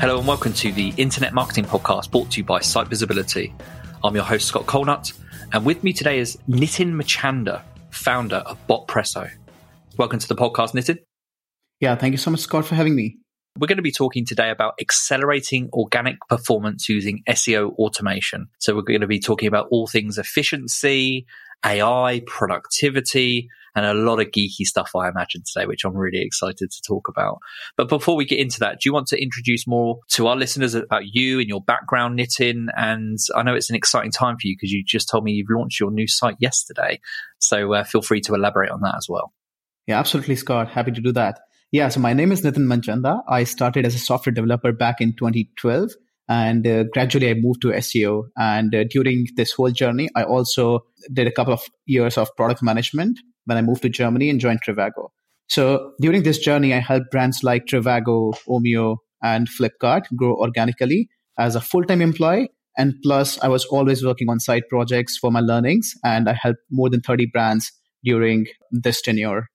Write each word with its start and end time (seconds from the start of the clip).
Hello 0.00 0.16
and 0.16 0.28
welcome 0.28 0.52
to 0.52 0.70
the 0.70 0.94
Internet 0.96 1.34
Marketing 1.34 1.64
Podcast 1.64 2.12
brought 2.12 2.30
to 2.30 2.36
you 2.36 2.44
by 2.44 2.60
Site 2.60 2.86
Visibility. 2.86 3.52
I'm 4.04 4.14
your 4.14 4.22
host, 4.22 4.46
Scott 4.46 4.64
Colenutt, 4.64 5.12
and 5.52 5.64
with 5.64 5.82
me 5.82 5.92
today 5.92 6.20
is 6.20 6.38
Nitin 6.48 6.92
Manchanda, 6.92 7.64
founder 7.90 8.36
of 8.36 8.64
Botpresso. 8.68 9.28
Welcome 9.96 10.20
to 10.20 10.28
the 10.28 10.36
podcast, 10.36 10.72
Nitin. 10.72 10.98
Yeah, 11.80 11.96
thank 11.96 12.12
you 12.12 12.16
so 12.16 12.30
much, 12.30 12.38
Scott, 12.38 12.64
for 12.64 12.76
having 12.76 12.94
me. 12.94 13.16
We're 13.58 13.66
going 13.66 13.78
to 13.78 13.82
be 13.82 13.90
talking 13.90 14.24
today 14.24 14.50
about 14.50 14.74
accelerating 14.80 15.68
organic 15.72 16.14
performance 16.28 16.88
using 16.88 17.24
SEO 17.28 17.74
automation. 17.74 18.46
So 18.60 18.76
we're 18.76 18.82
going 18.82 19.00
to 19.00 19.08
be 19.08 19.18
talking 19.18 19.48
about 19.48 19.66
all 19.72 19.88
things 19.88 20.16
efficiency, 20.16 21.26
AI, 21.66 22.22
productivity, 22.24 23.48
and 23.78 23.86
a 23.86 23.94
lot 23.94 24.20
of 24.20 24.26
geeky 24.32 24.64
stuff, 24.64 24.96
I 24.96 25.08
imagine, 25.08 25.42
today, 25.46 25.66
which 25.66 25.84
I'm 25.84 25.94
really 25.94 26.20
excited 26.20 26.68
to 26.68 26.82
talk 26.82 27.06
about. 27.06 27.38
But 27.76 27.88
before 27.88 28.16
we 28.16 28.24
get 28.24 28.40
into 28.40 28.58
that, 28.58 28.80
do 28.80 28.88
you 28.88 28.92
want 28.92 29.06
to 29.08 29.22
introduce 29.22 29.68
more 29.68 30.00
to 30.08 30.26
our 30.26 30.34
listeners 30.34 30.74
about 30.74 31.02
you 31.06 31.38
and 31.38 31.48
your 31.48 31.60
background, 31.60 32.18
Nitin? 32.18 32.66
And 32.76 33.18
I 33.36 33.44
know 33.44 33.54
it's 33.54 33.70
an 33.70 33.76
exciting 33.76 34.10
time 34.10 34.36
for 34.36 34.48
you 34.48 34.56
because 34.56 34.72
you 34.72 34.82
just 34.84 35.08
told 35.08 35.22
me 35.22 35.30
you've 35.30 35.46
launched 35.48 35.78
your 35.78 35.92
new 35.92 36.08
site 36.08 36.34
yesterday. 36.40 36.98
So 37.38 37.72
uh, 37.72 37.84
feel 37.84 38.02
free 38.02 38.20
to 38.22 38.34
elaborate 38.34 38.70
on 38.72 38.80
that 38.80 38.96
as 38.96 39.06
well. 39.08 39.32
Yeah, 39.86 40.00
absolutely, 40.00 40.34
Scott. 40.34 40.68
Happy 40.68 40.90
to 40.90 41.00
do 41.00 41.12
that. 41.12 41.38
Yeah, 41.70 41.88
so 41.88 42.00
my 42.00 42.14
name 42.14 42.32
is 42.32 42.42
Nitin 42.42 42.66
Manchanda. 42.66 43.22
I 43.28 43.44
started 43.44 43.86
as 43.86 43.94
a 43.94 44.00
software 44.00 44.34
developer 44.34 44.72
back 44.72 45.00
in 45.00 45.14
2012 45.14 45.92
and 46.28 46.66
uh, 46.66 46.84
gradually 46.92 47.30
I 47.30 47.34
moved 47.34 47.62
to 47.62 47.68
SEO. 47.68 48.24
And 48.36 48.74
uh, 48.74 48.84
during 48.90 49.28
this 49.36 49.52
whole 49.52 49.70
journey, 49.70 50.08
I 50.16 50.24
also 50.24 50.84
did 51.12 51.28
a 51.28 51.32
couple 51.32 51.52
of 51.52 51.62
years 51.86 52.18
of 52.18 52.34
product 52.36 52.62
management 52.62 53.20
when 53.48 53.56
I 53.56 53.62
moved 53.62 53.82
to 53.82 53.88
Germany 53.88 54.28
and 54.28 54.38
joined 54.38 54.60
Trivago. 54.62 55.08
So 55.48 55.92
during 56.00 56.22
this 56.22 56.38
journey, 56.38 56.74
I 56.74 56.80
helped 56.80 57.10
brands 57.10 57.42
like 57.42 57.64
Trivago, 57.64 58.34
Omio, 58.46 58.98
and 59.22 59.48
Flipkart 59.48 60.02
grow 60.14 60.34
organically 60.34 61.08
as 61.38 61.56
a 61.56 61.60
full 61.60 61.84
time 61.84 62.02
employee. 62.02 62.50
And 62.76 62.94
plus, 63.02 63.38
I 63.40 63.48
was 63.48 63.64
always 63.64 64.04
working 64.04 64.28
on 64.28 64.38
side 64.38 64.62
projects 64.68 65.16
for 65.16 65.32
my 65.32 65.40
learnings, 65.40 65.94
and 66.04 66.28
I 66.28 66.34
helped 66.34 66.60
more 66.70 66.90
than 66.90 67.00
30 67.00 67.26
brands 67.32 67.72
during 68.04 68.46
this 68.70 69.00
tenure. 69.02 69.48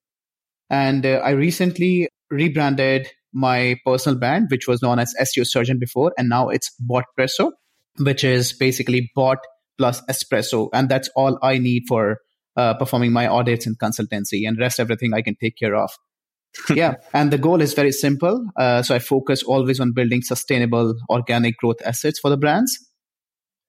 And 0.69 1.05
uh, 1.05 1.21
I 1.23 1.29
recently 1.31 2.09
rebranded 2.29 3.07
my 3.33 3.77
personal 3.85 4.19
brand, 4.19 4.47
which 4.49 4.67
was 4.67 4.81
known 4.81 4.99
as 4.99 5.13
SEO 5.21 5.47
Surgeon 5.47 5.79
before, 5.79 6.13
and 6.17 6.27
now 6.27 6.49
it's 6.49 6.71
Botpresso, 6.81 7.51
which 7.99 8.23
is 8.23 8.51
basically 8.51 9.11
bot 9.15 9.37
plus 9.77 10.01
espresso. 10.09 10.69
And 10.73 10.89
that's 10.89 11.09
all 11.15 11.39
I 11.41 11.59
need 11.59 11.83
for 11.87 12.17
uh, 12.55 12.73
performing 12.75 13.11
my 13.11 13.27
audits 13.27 13.65
and 13.65 13.77
consultancy, 13.77 14.47
and 14.47 14.57
rest 14.59 14.79
everything 14.79 15.13
I 15.13 15.21
can 15.21 15.35
take 15.35 15.57
care 15.57 15.75
of. 15.75 15.91
yeah, 16.69 16.95
and 17.13 17.31
the 17.31 17.37
goal 17.37 17.61
is 17.61 17.73
very 17.73 17.91
simple. 17.91 18.45
Uh, 18.55 18.83
so 18.83 18.95
I 18.95 18.99
focus 18.99 19.43
always 19.43 19.79
on 19.79 19.93
building 19.93 20.21
sustainable 20.21 20.95
organic 21.09 21.57
growth 21.57 21.81
assets 21.83 22.19
for 22.19 22.29
the 22.29 22.37
brands 22.37 22.77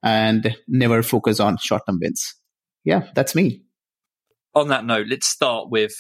and 0.02 0.54
never 0.68 1.02
focus 1.02 1.40
on 1.40 1.56
short 1.56 1.82
term 1.86 1.98
wins. 2.00 2.34
Yeah, 2.84 3.08
that's 3.14 3.34
me. 3.34 3.62
On 4.54 4.68
that 4.68 4.84
note, 4.84 5.06
let's 5.08 5.26
start 5.26 5.70
with 5.70 5.94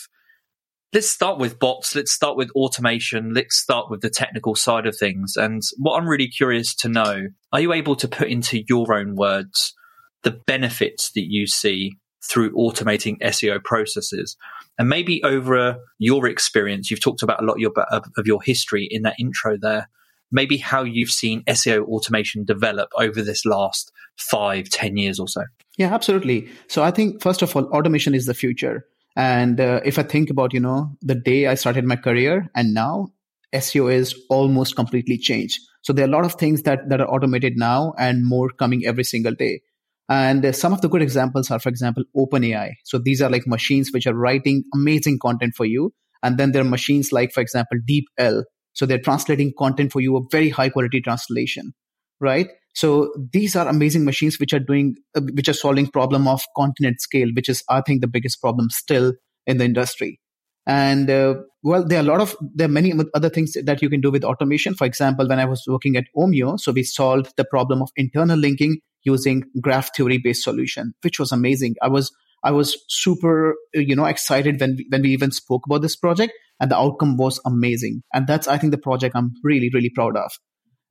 let's 0.92 1.08
start 1.08 1.38
with 1.38 1.58
bots. 1.58 1.96
Let's 1.96 2.12
start 2.12 2.36
with 2.36 2.50
automation. 2.50 3.32
Let's 3.32 3.56
start 3.56 3.90
with 3.90 4.02
the 4.02 4.10
technical 4.10 4.54
side 4.54 4.86
of 4.86 4.96
things. 4.96 5.36
And 5.36 5.62
what 5.78 5.98
I'm 5.98 6.06
really 6.06 6.28
curious 6.28 6.74
to 6.76 6.88
know, 6.88 7.28
are 7.52 7.60
you 7.60 7.72
able 7.72 7.96
to 7.96 8.06
put 8.06 8.28
into 8.28 8.62
your 8.68 8.94
own 8.94 9.16
words 9.16 9.74
the 10.22 10.38
benefits 10.46 11.10
that 11.14 11.26
you 11.26 11.46
see 11.46 11.92
through 12.28 12.52
automating 12.52 13.18
SEO 13.20 13.62
processes? 13.62 14.36
And 14.78 14.88
maybe 14.88 15.22
over 15.22 15.78
your 15.98 16.26
experience, 16.26 16.90
you've 16.90 17.02
talked 17.02 17.22
about 17.22 17.42
a 17.42 17.46
lot 17.46 17.54
of 17.54 17.60
your, 17.60 17.72
of 17.90 18.26
your 18.26 18.42
history 18.42 18.88
in 18.90 19.02
that 19.02 19.16
intro 19.18 19.56
there. 19.60 19.88
Maybe 20.32 20.56
how 20.56 20.82
you've 20.82 21.10
seen 21.10 21.44
SEO 21.44 21.84
automation 21.84 22.44
develop 22.44 22.88
over 22.98 23.22
this 23.22 23.44
last 23.44 23.92
five, 24.16 24.68
ten 24.68 24.96
years 24.96 25.20
or 25.20 25.28
so. 25.28 25.44
Yeah, 25.76 25.94
absolutely. 25.94 26.48
So 26.68 26.82
I 26.82 26.90
think 26.90 27.22
first 27.22 27.42
of 27.42 27.54
all, 27.54 27.66
automation 27.66 28.14
is 28.14 28.26
the 28.26 28.34
future 28.34 28.86
and 29.16 29.60
uh, 29.60 29.80
if 29.84 29.98
I 29.98 30.02
think 30.02 30.30
about, 30.30 30.52
you 30.52 30.60
know, 30.60 30.96
the 31.00 31.14
day 31.14 31.46
I 31.46 31.54
started 31.54 31.84
my 31.84 31.96
career 31.96 32.50
and 32.54 32.74
now, 32.74 33.08
SEO 33.54 33.92
is 33.92 34.14
almost 34.28 34.74
completely 34.74 35.16
changed. 35.16 35.60
So 35.82 35.92
there 35.92 36.04
are 36.04 36.08
a 36.08 36.10
lot 36.10 36.24
of 36.24 36.34
things 36.34 36.62
that, 36.62 36.88
that 36.88 37.00
are 37.00 37.08
automated 37.08 37.56
now 37.56 37.94
and 37.98 38.26
more 38.26 38.50
coming 38.50 38.84
every 38.84 39.04
single 39.04 39.34
day. 39.34 39.60
And 40.08 40.44
uh, 40.44 40.52
some 40.52 40.72
of 40.72 40.80
the 40.80 40.88
good 40.88 41.02
examples 41.02 41.50
are, 41.50 41.58
for 41.58 41.68
example, 41.68 42.04
OpenAI. 42.16 42.72
So 42.84 42.98
these 42.98 43.22
are 43.22 43.30
like 43.30 43.46
machines 43.46 43.90
which 43.92 44.06
are 44.06 44.14
writing 44.14 44.64
amazing 44.74 45.18
content 45.20 45.54
for 45.56 45.64
you. 45.64 45.92
And 46.22 46.38
then 46.38 46.52
there 46.52 46.62
are 46.62 46.68
machines 46.68 47.12
like, 47.12 47.32
for 47.32 47.40
example, 47.40 47.78
DeepL. 47.88 48.44
So 48.74 48.86
they're 48.86 48.98
translating 48.98 49.52
content 49.58 49.92
for 49.92 50.00
you, 50.00 50.16
a 50.16 50.20
very 50.30 50.50
high 50.50 50.68
quality 50.68 51.00
translation, 51.00 51.72
right? 52.20 52.48
So 52.74 53.12
these 53.32 53.54
are 53.54 53.68
amazing 53.68 54.04
machines 54.04 54.38
which 54.40 54.52
are 54.52 54.58
doing, 54.58 54.96
uh, 55.14 55.20
which 55.32 55.48
are 55.48 55.54
solving 55.54 55.86
problem 55.86 56.26
of 56.26 56.42
continent 56.56 57.00
scale, 57.00 57.28
which 57.34 57.48
is, 57.48 57.62
I 57.70 57.82
think, 57.82 58.00
the 58.00 58.08
biggest 58.08 58.40
problem 58.40 58.68
still 58.70 59.14
in 59.46 59.58
the 59.58 59.64
industry. 59.64 60.18
And 60.66 61.10
uh, 61.10 61.34
well, 61.62 61.86
there 61.86 61.98
are 61.98 62.02
a 62.02 62.06
lot 62.06 62.20
of, 62.20 62.36
there 62.54 62.66
are 62.66 62.70
many 62.70 62.92
other 63.14 63.28
things 63.28 63.52
that 63.64 63.82
you 63.82 63.90
can 63.90 64.00
do 64.00 64.10
with 64.10 64.24
automation. 64.24 64.74
For 64.74 64.86
example, 64.86 65.28
when 65.28 65.38
I 65.38 65.44
was 65.44 65.62
working 65.66 65.96
at 65.96 66.04
Omio, 66.16 66.58
so 66.58 66.72
we 66.72 66.82
solved 66.82 67.32
the 67.36 67.44
problem 67.44 67.82
of 67.82 67.90
internal 67.96 68.38
linking 68.38 68.78
using 69.02 69.44
graph 69.60 69.94
theory 69.94 70.18
based 70.18 70.42
solution, 70.42 70.94
which 71.02 71.18
was 71.18 71.32
amazing. 71.32 71.74
I 71.82 71.88
was, 71.88 72.10
I 72.42 72.50
was 72.50 72.76
super, 72.88 73.56
you 73.74 73.94
know, 73.94 74.06
excited 74.06 74.58
when, 74.60 74.78
when 74.88 75.02
we 75.02 75.10
even 75.10 75.30
spoke 75.30 75.62
about 75.66 75.82
this 75.82 75.96
project 75.96 76.32
and 76.60 76.70
the 76.70 76.78
outcome 76.78 77.16
was 77.18 77.40
amazing. 77.44 78.02
And 78.14 78.26
that's, 78.26 78.48
I 78.48 78.56
think, 78.56 78.70
the 78.70 78.78
project 78.78 79.14
I'm 79.14 79.32
really, 79.42 79.70
really 79.72 79.90
proud 79.90 80.16
of. 80.16 80.32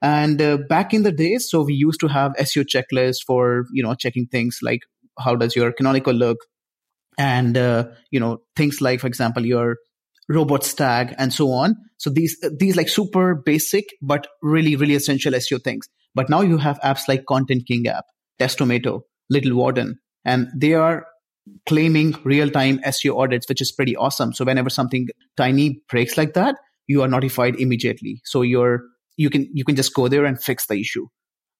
And 0.03 0.41
uh, 0.41 0.57
back 0.67 0.93
in 0.93 1.03
the 1.03 1.13
days, 1.13 1.49
so 1.49 1.63
we 1.63 1.73
used 1.73 2.01
to 2.01 2.07
have 2.07 2.33
SEO 2.33 2.65
checklists 2.65 3.23
for 3.25 3.65
you 3.71 3.81
know 3.81 3.95
checking 3.95 4.27
things 4.27 4.59
like 4.61 4.81
how 5.17 5.35
does 5.35 5.55
your 5.55 5.71
canonical 5.71 6.13
look, 6.13 6.39
and 7.17 7.57
uh, 7.57 7.85
you 8.11 8.19
know 8.19 8.39
things 8.55 8.81
like, 8.81 8.99
for 8.99 9.07
example, 9.07 9.45
your 9.45 9.77
robots 10.29 10.73
tag 10.73 11.13
and 11.17 11.33
so 11.33 11.51
on. 11.51 11.75
So 11.97 12.09
these 12.09 12.37
these 12.59 12.75
like 12.75 12.89
super 12.89 13.35
basic 13.35 13.85
but 14.01 14.27
really 14.41 14.75
really 14.75 14.95
essential 14.95 15.33
SEO 15.33 15.63
things. 15.63 15.87
But 16.15 16.29
now 16.29 16.41
you 16.41 16.57
have 16.57 16.79
apps 16.81 17.07
like 17.07 17.25
Content 17.25 17.63
King 17.67 17.87
app, 17.87 18.05
Testomato, 18.39 19.01
Little 19.29 19.55
Warden, 19.55 19.99
and 20.23 20.47
they 20.55 20.73
are 20.73 21.05
claiming 21.65 22.15
real 22.23 22.49
time 22.49 22.79
SEO 22.79 23.19
audits, 23.19 23.49
which 23.49 23.61
is 23.61 23.71
pretty 23.71 23.95
awesome. 23.95 24.33
So 24.33 24.45
whenever 24.45 24.69
something 24.69 25.07
tiny 25.35 25.81
breaks 25.89 26.17
like 26.17 26.33
that, 26.35 26.55
you 26.87 27.01
are 27.01 27.07
notified 27.07 27.55
immediately. 27.55 28.21
So 28.23 28.41
your 28.43 28.83
you 29.17 29.29
can 29.29 29.49
you 29.53 29.63
can 29.63 29.75
just 29.75 29.93
go 29.93 30.07
there 30.07 30.25
and 30.25 30.41
fix 30.41 30.67
the 30.67 30.79
issue 30.79 31.05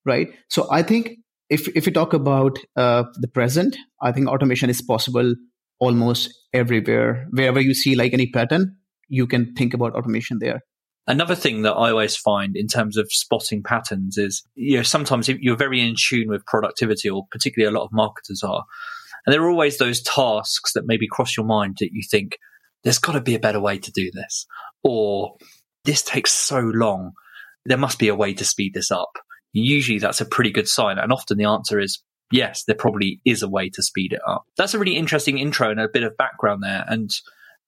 right 0.06 0.30
so 0.50 0.68
i 0.72 0.82
think 0.82 1.18
if 1.54 1.68
if 1.80 1.86
we 1.86 1.92
talk 1.92 2.14
about 2.14 2.60
uh, 2.76 3.04
the 3.26 3.28
present 3.40 3.78
i 4.02 4.12
think 4.12 4.28
automation 4.28 4.70
is 4.70 4.82
possible 4.82 5.34
almost 5.80 6.34
everywhere 6.54 7.28
wherever 7.32 7.62
you 7.70 7.74
see 7.74 7.96
like 7.96 8.14
any 8.14 8.28
pattern 8.38 8.76
you 9.08 9.28
can 9.28 9.54
think 9.54 9.74
about 9.74 9.96
automation 9.96 10.40
there 10.40 10.62
Another 11.06 11.36
thing 11.36 11.64
that 11.64 11.74
I 11.74 11.90
always 11.90 12.16
find 12.16 12.56
in 12.56 12.68
terms 12.68 12.96
of 12.96 13.12
spotting 13.12 13.62
patterns 13.62 14.18
is, 14.18 14.42
you 14.56 14.78
know, 14.78 14.84
sometimes 14.84 15.28
you're 15.28 15.58
very 15.58 15.82
in 15.82 15.96
tune 15.98 16.30
with 16.30 16.46
productivity, 16.46 17.10
or 17.10 17.26
particularly 17.30 17.70
a 17.70 17.78
lot 17.78 17.86
of 17.86 17.92
marketers 17.92 18.42
are. 18.42 18.64
And 19.26 19.34
there 19.34 19.44
are 19.44 19.50
always 19.50 19.78
those 19.78 20.02
tasks 20.02 20.72
that 20.74 20.86
maybe 20.86 21.08
cross 21.08 21.36
your 21.36 21.46
mind 21.46 21.78
that 21.80 21.90
you 21.92 22.04
think, 22.10 22.38
there's 22.84 23.00
got 23.00 23.14
to 23.14 23.22
be 23.22 23.36
a 23.36 23.40
better 23.40 23.60
way 23.60 23.80
to 23.80 23.92
do 23.92 24.12
this. 24.14 24.46
Or 24.82 25.36
this 25.84 26.04
takes 26.04 26.32
so 26.32 26.60
long. 26.60 27.12
There 27.66 27.78
must 27.78 28.00
be 28.00 28.08
a 28.08 28.16
way 28.16 28.34
to 28.36 28.46
speed 28.46 28.74
this 28.74 28.90
up. 28.90 29.12
Usually 29.54 30.00
that's 30.00 30.22
a 30.22 30.26
pretty 30.26 30.52
good 30.52 30.68
sign. 30.68 30.98
And 30.98 31.14
often 31.14 31.38
the 31.38 31.46
answer 31.46 31.80
is, 31.80 32.02
yes, 32.32 32.64
there 32.66 32.76
probably 32.76 33.22
is 33.24 33.42
a 33.42 33.50
way 33.50 33.70
to 33.70 33.84
speed 33.84 34.14
it 34.14 34.22
up. 34.28 34.46
That's 34.58 34.74
a 34.74 34.80
really 34.80 34.98
interesting 34.98 35.38
intro 35.38 35.70
and 35.70 35.80
a 35.80 35.88
bit 35.88 36.04
of 36.04 36.18
background 36.18 36.64
there. 36.64 36.84
And 36.88 37.14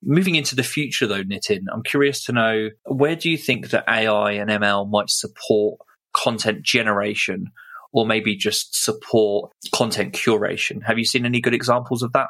Moving 0.07 0.35
into 0.35 0.55
the 0.55 0.63
future, 0.63 1.07
though, 1.07 1.23
Nitin, 1.23 1.63
I'm 1.73 1.81
curious 1.81 2.23
to 2.25 2.31
know 2.31 2.69
where 2.85 3.15
do 3.15 3.29
you 3.29 3.37
think 3.37 3.71
that 3.71 3.85
AI 3.89 4.33
and 4.33 4.51
ML 4.51 4.87
might 4.87 5.09
support 5.09 5.79
content 6.13 6.61
generation 6.61 7.47
or 7.91 8.05
maybe 8.05 8.35
just 8.35 8.83
support 8.83 9.51
content 9.73 10.13
curation? 10.13 10.83
Have 10.85 10.99
you 10.99 11.05
seen 11.05 11.25
any 11.25 11.41
good 11.41 11.55
examples 11.55 12.03
of 12.03 12.13
that? 12.13 12.27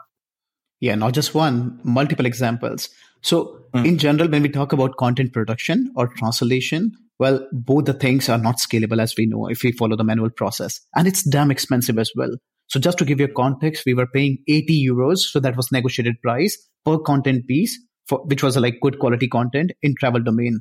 Yeah, 0.79 0.95
not 0.95 1.13
just 1.13 1.33
one, 1.33 1.79
multiple 1.83 2.25
examples. 2.25 2.87
So, 3.25 3.61
mm. 3.73 3.83
in 3.83 3.97
general, 3.97 4.29
when 4.29 4.43
we 4.43 4.49
talk 4.49 4.71
about 4.71 4.97
content 4.97 5.33
production 5.33 5.91
or 5.95 6.07
translation, 6.09 6.91
well, 7.17 7.39
both 7.51 7.85
the 7.85 7.93
things 7.93 8.29
are 8.29 8.37
not 8.37 8.57
scalable 8.57 9.01
as 9.01 9.15
we 9.17 9.25
know 9.25 9.47
if 9.47 9.63
we 9.63 9.71
follow 9.71 9.95
the 9.95 10.03
manual 10.03 10.29
process. 10.29 10.79
And 10.95 11.07
it's 11.07 11.23
damn 11.23 11.49
expensive 11.49 11.97
as 11.97 12.11
well. 12.15 12.29
So 12.67 12.79
just 12.79 12.99
to 12.99 13.05
give 13.05 13.19
you 13.19 13.25
a 13.25 13.33
context, 13.33 13.83
we 13.83 13.95
were 13.95 14.05
paying 14.05 14.37
80 14.47 14.87
euros. 14.87 15.17
So 15.21 15.39
that 15.39 15.57
was 15.57 15.71
negotiated 15.71 16.21
price 16.21 16.55
per 16.85 16.99
content 16.99 17.47
piece, 17.47 17.75
for, 18.07 18.19
which 18.25 18.43
was 18.43 18.57
like 18.57 18.79
good 18.79 18.99
quality 18.99 19.27
content 19.27 19.71
in 19.81 19.95
travel 19.99 20.21
domain. 20.21 20.59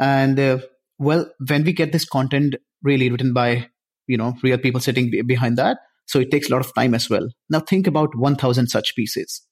And 0.00 0.40
uh, 0.40 0.58
well, 0.98 1.30
when 1.46 1.62
we 1.62 1.72
get 1.72 1.92
this 1.92 2.04
content 2.04 2.56
really 2.82 3.10
written 3.10 3.32
by, 3.32 3.68
you 4.08 4.16
know, 4.16 4.34
real 4.42 4.58
people 4.58 4.80
sitting 4.80 5.12
behind 5.24 5.56
that, 5.58 5.78
so 6.06 6.18
it 6.18 6.32
takes 6.32 6.48
a 6.48 6.52
lot 6.52 6.66
of 6.66 6.74
time 6.74 6.94
as 6.94 7.08
well. 7.08 7.28
Now 7.48 7.60
think 7.60 7.86
about 7.86 8.16
1000 8.16 8.66
such 8.66 8.96
pieces. 8.96 9.45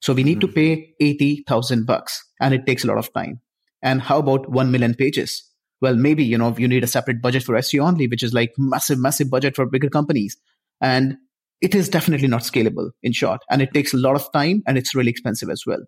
So 0.00 0.12
we 0.12 0.22
need 0.22 0.40
mm-hmm. 0.40 0.48
to 0.48 0.54
pay 0.54 0.94
80,000 1.00 1.86
bucks 1.86 2.24
and 2.40 2.54
it 2.54 2.66
takes 2.66 2.84
a 2.84 2.86
lot 2.86 2.98
of 2.98 3.12
time. 3.12 3.40
And 3.82 4.00
how 4.00 4.18
about 4.18 4.50
1 4.50 4.70
million 4.70 4.94
pages? 4.94 5.46
Well, 5.80 5.96
maybe, 5.96 6.24
you 6.24 6.36
know, 6.36 6.54
you 6.58 6.68
need 6.68 6.84
a 6.84 6.88
separate 6.88 7.22
budget 7.22 7.42
for 7.42 7.54
SEO 7.54 7.86
only, 7.86 8.06
which 8.06 8.22
is 8.22 8.34
like 8.34 8.52
massive, 8.58 8.98
massive 8.98 9.30
budget 9.30 9.56
for 9.56 9.66
bigger 9.66 9.88
companies. 9.88 10.36
And 10.80 11.16
it 11.60 11.74
is 11.74 11.88
definitely 11.88 12.28
not 12.28 12.42
scalable 12.42 12.90
in 13.02 13.12
short. 13.12 13.40
And 13.50 13.62
it 13.62 13.72
takes 13.72 13.94
a 13.94 13.98
lot 13.98 14.16
of 14.16 14.30
time 14.32 14.62
and 14.66 14.76
it's 14.76 14.94
really 14.94 15.10
expensive 15.10 15.50
as 15.50 15.64
well. 15.66 15.80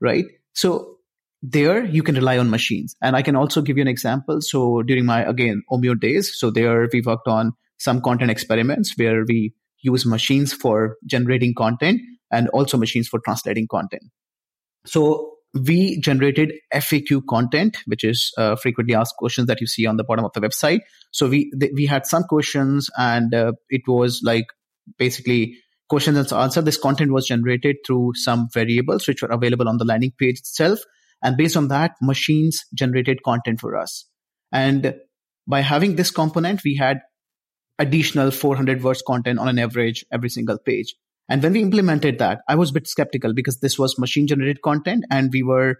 Right. 0.00 0.24
So 0.54 0.98
there 1.42 1.84
you 1.84 2.02
can 2.02 2.14
rely 2.14 2.38
on 2.38 2.50
machines. 2.50 2.94
And 3.02 3.16
I 3.16 3.22
can 3.22 3.36
also 3.36 3.62
give 3.62 3.76
you 3.76 3.82
an 3.82 3.88
example. 3.88 4.40
So 4.40 4.82
during 4.82 5.04
my, 5.04 5.24
again, 5.24 5.62
Omio 5.70 5.98
days, 5.98 6.32
so 6.38 6.50
there 6.50 6.88
we 6.92 7.00
worked 7.00 7.26
on 7.28 7.52
some 7.78 8.00
content 8.00 8.30
experiments 8.30 8.94
where 8.96 9.24
we 9.26 9.54
use 9.80 10.06
machines 10.06 10.52
for 10.52 10.96
generating 11.04 11.54
content 11.54 12.00
and 12.32 12.48
also 12.48 12.76
machines 12.76 13.06
for 13.06 13.20
translating 13.20 13.68
content. 13.68 14.04
So 14.86 15.34
we 15.54 16.00
generated 16.00 16.52
FAQ 16.72 17.22
content, 17.28 17.76
which 17.86 18.04
is 18.04 18.32
uh, 18.38 18.56
frequently 18.56 18.94
asked 18.94 19.16
questions 19.18 19.46
that 19.48 19.60
you 19.60 19.66
see 19.66 19.86
on 19.86 19.96
the 19.96 20.04
bottom 20.04 20.24
of 20.24 20.32
the 20.32 20.40
website. 20.40 20.80
So 21.10 21.28
we 21.28 21.50
th- 21.58 21.72
we 21.74 21.86
had 21.86 22.06
some 22.06 22.24
questions, 22.24 22.88
and 22.96 23.34
uh, 23.34 23.52
it 23.68 23.82
was 23.86 24.22
like 24.24 24.46
basically 24.98 25.58
questions 25.88 26.16
and 26.16 26.32
answer. 26.32 26.62
This 26.62 26.78
content 26.78 27.12
was 27.12 27.26
generated 27.26 27.76
through 27.86 28.12
some 28.14 28.48
variables 28.52 29.06
which 29.06 29.22
were 29.22 29.28
available 29.28 29.68
on 29.68 29.76
the 29.76 29.84
landing 29.84 30.12
page 30.18 30.38
itself, 30.38 30.80
and 31.22 31.36
based 31.36 31.56
on 31.56 31.68
that, 31.68 31.92
machines 32.00 32.64
generated 32.74 33.22
content 33.22 33.60
for 33.60 33.76
us. 33.76 34.06
And 34.50 34.94
by 35.46 35.60
having 35.60 35.96
this 35.96 36.10
component, 36.10 36.62
we 36.64 36.76
had 36.76 37.00
additional 37.78 38.30
400 38.30 38.82
words 38.82 39.02
content 39.02 39.38
on 39.38 39.48
an 39.48 39.58
average 39.58 40.04
every 40.10 40.30
single 40.30 40.58
page. 40.58 40.94
And 41.32 41.42
when 41.42 41.54
we 41.54 41.62
implemented 41.62 42.18
that, 42.18 42.42
I 42.46 42.56
was 42.56 42.68
a 42.68 42.72
bit 42.74 42.86
skeptical 42.86 43.32
because 43.32 43.60
this 43.60 43.78
was 43.78 43.98
machine 43.98 44.26
generated 44.26 44.60
content 44.60 45.06
and 45.10 45.30
we 45.32 45.42
were, 45.42 45.78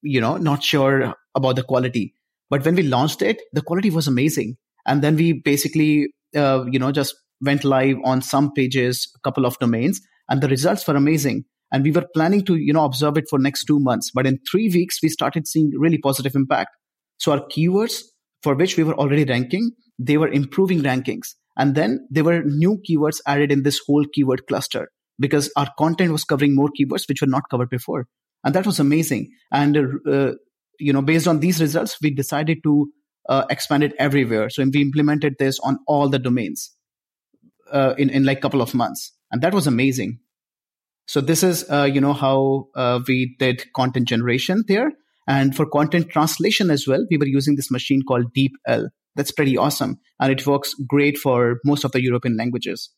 you 0.00 0.18
know, 0.18 0.38
not 0.38 0.62
sure 0.62 1.14
about 1.34 1.56
the 1.56 1.62
quality. 1.62 2.14
But 2.48 2.64
when 2.64 2.74
we 2.74 2.84
launched 2.84 3.20
it, 3.20 3.42
the 3.52 3.60
quality 3.60 3.90
was 3.90 4.08
amazing. 4.08 4.56
And 4.86 5.02
then 5.02 5.16
we 5.16 5.34
basically, 5.34 6.08
uh, 6.34 6.64
you 6.70 6.78
know, 6.78 6.90
just 6.90 7.14
went 7.42 7.64
live 7.64 7.98
on 8.02 8.22
some 8.22 8.50
pages, 8.54 9.12
a 9.14 9.20
couple 9.20 9.44
of 9.44 9.58
domains, 9.58 10.00
and 10.30 10.40
the 10.40 10.48
results 10.48 10.88
were 10.88 10.96
amazing. 10.96 11.44
And 11.70 11.84
we 11.84 11.90
were 11.90 12.06
planning 12.14 12.42
to, 12.46 12.56
you 12.56 12.72
know, 12.72 12.86
observe 12.86 13.18
it 13.18 13.28
for 13.28 13.38
next 13.38 13.66
two 13.66 13.80
months. 13.80 14.10
But 14.14 14.26
in 14.26 14.38
three 14.50 14.70
weeks, 14.70 15.02
we 15.02 15.10
started 15.10 15.46
seeing 15.46 15.70
really 15.76 15.98
positive 15.98 16.34
impact. 16.34 16.70
So 17.18 17.32
our 17.32 17.40
keywords 17.40 18.04
for 18.42 18.54
which 18.54 18.78
we 18.78 18.84
were 18.84 18.94
already 18.94 19.26
ranking, 19.26 19.72
they 19.98 20.16
were 20.16 20.28
improving 20.28 20.80
rankings. 20.80 21.34
And 21.58 21.74
then 21.74 22.06
there 22.10 22.24
were 22.24 22.42
new 22.44 22.80
keywords 22.88 23.20
added 23.26 23.50
in 23.50 23.64
this 23.64 23.80
whole 23.86 24.06
keyword 24.14 24.46
cluster 24.46 24.88
because 25.18 25.50
our 25.56 25.68
content 25.76 26.12
was 26.12 26.24
covering 26.24 26.54
more 26.54 26.70
keywords 26.78 27.08
which 27.08 27.20
were 27.20 27.26
not 27.26 27.42
covered 27.50 27.68
before. 27.68 28.06
And 28.44 28.54
that 28.54 28.66
was 28.66 28.78
amazing. 28.78 29.32
And, 29.52 29.76
uh, 30.08 30.34
you 30.78 30.92
know, 30.92 31.02
based 31.02 31.26
on 31.26 31.40
these 31.40 31.60
results, 31.60 31.98
we 32.00 32.14
decided 32.14 32.58
to 32.62 32.92
uh, 33.28 33.44
expand 33.50 33.82
it 33.82 33.94
everywhere. 33.98 34.48
So 34.48 34.64
we 34.72 34.80
implemented 34.80 35.34
this 35.38 35.58
on 35.58 35.78
all 35.88 36.08
the 36.08 36.20
domains 36.20 36.74
uh, 37.72 37.94
in, 37.98 38.10
in 38.10 38.24
like 38.24 38.40
couple 38.40 38.62
of 38.62 38.74
months. 38.74 39.12
And 39.32 39.42
that 39.42 39.52
was 39.52 39.66
amazing. 39.66 40.20
So 41.06 41.20
this 41.20 41.42
is, 41.42 41.68
uh, 41.70 41.84
you 41.84 42.00
know, 42.00 42.12
how 42.12 42.68
uh, 42.76 43.00
we 43.08 43.34
did 43.38 43.64
content 43.74 44.06
generation 44.06 44.62
there. 44.68 44.92
And 45.26 45.54
for 45.54 45.66
content 45.66 46.10
translation 46.10 46.70
as 46.70 46.86
well, 46.86 47.04
we 47.10 47.18
were 47.18 47.26
using 47.26 47.56
this 47.56 47.70
machine 47.70 48.02
called 48.06 48.32
DeepL. 48.34 48.88
That's 49.18 49.32
pretty 49.32 49.58
awesome. 49.58 49.98
And 50.20 50.30
it 50.30 50.46
works 50.46 50.74
great 50.88 51.18
for 51.18 51.58
most 51.64 51.84
of 51.84 51.90
the 51.90 52.00
European 52.00 52.36
languages. 52.36 52.90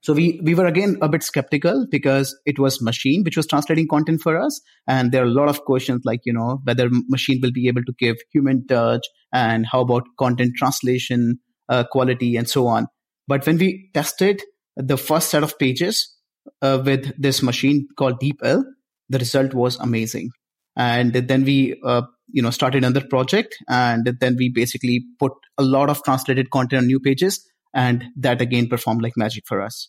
So 0.00 0.12
we, 0.12 0.40
we 0.44 0.54
were 0.54 0.66
again 0.66 0.96
a 1.02 1.08
bit 1.08 1.24
skeptical 1.24 1.88
because 1.90 2.38
it 2.46 2.60
was 2.60 2.80
machine 2.80 3.24
which 3.24 3.36
was 3.36 3.48
translating 3.48 3.88
content 3.88 4.20
for 4.20 4.40
us. 4.40 4.60
And 4.86 5.10
there 5.10 5.24
are 5.24 5.26
a 5.26 5.30
lot 5.30 5.48
of 5.48 5.64
questions 5.64 6.02
like, 6.04 6.20
you 6.24 6.32
know, 6.32 6.60
whether 6.62 6.88
machine 7.08 7.40
will 7.42 7.50
be 7.50 7.66
able 7.66 7.82
to 7.82 7.92
give 7.98 8.16
human 8.32 8.64
touch 8.68 9.04
and 9.32 9.66
how 9.66 9.80
about 9.80 10.04
content 10.20 10.52
translation 10.56 11.40
uh, 11.68 11.82
quality 11.90 12.36
and 12.36 12.48
so 12.48 12.68
on. 12.68 12.86
But 13.26 13.44
when 13.44 13.58
we 13.58 13.90
tested 13.92 14.40
the 14.76 14.96
first 14.96 15.30
set 15.30 15.42
of 15.42 15.58
pages 15.58 16.16
uh, 16.62 16.80
with 16.84 17.12
this 17.20 17.42
machine 17.42 17.88
called 17.98 18.20
DeepL, 18.20 18.62
the 19.08 19.18
result 19.18 19.52
was 19.52 19.80
amazing. 19.80 20.30
And 20.76 21.12
then 21.12 21.42
we 21.42 21.80
uh, 21.84 22.02
you 22.30 22.42
know 22.42 22.50
started 22.50 22.84
another 22.84 23.06
project 23.06 23.56
and 23.68 24.16
then 24.20 24.36
we 24.36 24.48
basically 24.48 25.04
put 25.18 25.32
a 25.56 25.62
lot 25.62 25.90
of 25.90 26.02
translated 26.02 26.50
content 26.50 26.82
on 26.82 26.86
new 26.86 27.00
pages 27.00 27.46
and 27.74 28.04
that 28.16 28.40
again 28.40 28.68
performed 28.68 29.02
like 29.02 29.14
magic 29.16 29.44
for 29.46 29.60
us. 29.60 29.88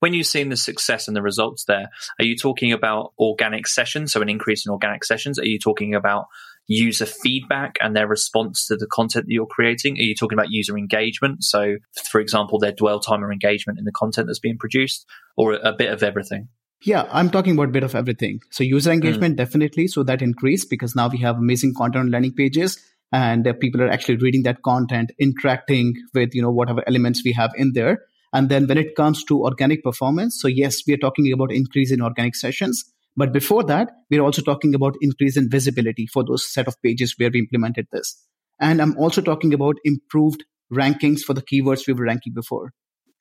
When 0.00 0.14
you've 0.14 0.26
seen 0.26 0.48
the 0.48 0.56
success 0.56 1.06
and 1.06 1.16
the 1.16 1.22
results 1.22 1.64
there 1.64 1.88
are 2.18 2.24
you 2.24 2.36
talking 2.36 2.72
about 2.72 3.12
organic 3.18 3.66
sessions? 3.66 4.12
So 4.12 4.20
an 4.20 4.28
increase 4.28 4.66
in 4.66 4.72
organic 4.72 5.04
sessions? 5.04 5.38
Are 5.38 5.46
you 5.46 5.58
talking 5.58 5.94
about 5.94 6.26
user 6.68 7.06
feedback 7.06 7.76
and 7.80 7.94
their 7.94 8.06
response 8.06 8.66
to 8.66 8.76
the 8.76 8.86
content 8.86 9.26
that 9.26 9.32
you're 9.32 9.46
creating? 9.46 9.94
Are 9.94 10.02
you 10.02 10.14
talking 10.14 10.38
about 10.38 10.50
user 10.50 10.76
engagement? 10.76 11.44
So 11.44 11.76
for 12.10 12.20
example 12.20 12.58
their 12.58 12.72
dwell 12.72 13.00
time 13.00 13.24
or 13.24 13.32
engagement 13.32 13.78
in 13.78 13.84
the 13.84 13.92
content 13.92 14.26
that's 14.26 14.38
being 14.38 14.58
produced 14.58 15.06
or 15.36 15.54
a 15.54 15.72
bit 15.72 15.92
of 15.92 16.02
everything 16.02 16.48
yeah, 16.84 17.08
I'm 17.10 17.30
talking 17.30 17.54
about 17.54 17.68
a 17.68 17.72
bit 17.72 17.84
of 17.84 17.94
everything. 17.94 18.40
So 18.50 18.64
user 18.64 18.90
hmm. 18.90 18.94
engagement, 18.94 19.34
mm. 19.34 19.38
definitely. 19.38 19.88
So 19.88 20.02
that 20.02 20.22
increased 20.22 20.68
because 20.70 20.96
now 20.96 21.08
we 21.08 21.18
have 21.18 21.36
amazing 21.36 21.74
content 21.74 22.06
on 22.06 22.10
landing 22.10 22.34
pages 22.34 22.78
and 23.12 23.46
uh, 23.46 23.52
people 23.52 23.82
are 23.82 23.90
actually 23.90 24.16
reading 24.16 24.42
that 24.44 24.62
content, 24.62 25.12
interacting 25.18 25.94
with, 26.14 26.34
you 26.34 26.42
know, 26.42 26.50
whatever 26.50 26.82
elements 26.86 27.22
we 27.24 27.32
have 27.32 27.52
in 27.56 27.72
there. 27.74 28.00
And 28.32 28.48
then 28.48 28.66
when 28.66 28.78
it 28.78 28.96
comes 28.96 29.24
to 29.24 29.44
organic 29.44 29.84
performance, 29.84 30.40
so 30.40 30.48
yes, 30.48 30.82
we 30.86 30.94
are 30.94 30.98
talking 30.98 31.30
about 31.32 31.52
increase 31.52 31.92
in 31.92 32.00
organic 32.00 32.34
sessions. 32.34 32.84
But 33.14 33.32
before 33.32 33.62
that, 33.64 33.90
we're 34.10 34.22
also 34.22 34.40
talking 34.40 34.74
about 34.74 34.94
increase 35.02 35.36
in 35.36 35.50
visibility 35.50 36.06
for 36.06 36.24
those 36.24 36.50
set 36.50 36.66
of 36.66 36.80
pages 36.82 37.14
where 37.18 37.30
we 37.30 37.40
implemented 37.40 37.86
this. 37.92 38.16
And 38.58 38.80
I'm 38.80 38.96
also 38.96 39.20
talking 39.20 39.52
about 39.52 39.76
improved 39.84 40.44
rankings 40.72 41.20
for 41.20 41.34
the 41.34 41.42
keywords 41.42 41.86
we 41.86 41.92
were 41.92 42.06
ranking 42.06 42.32
before. 42.32 42.72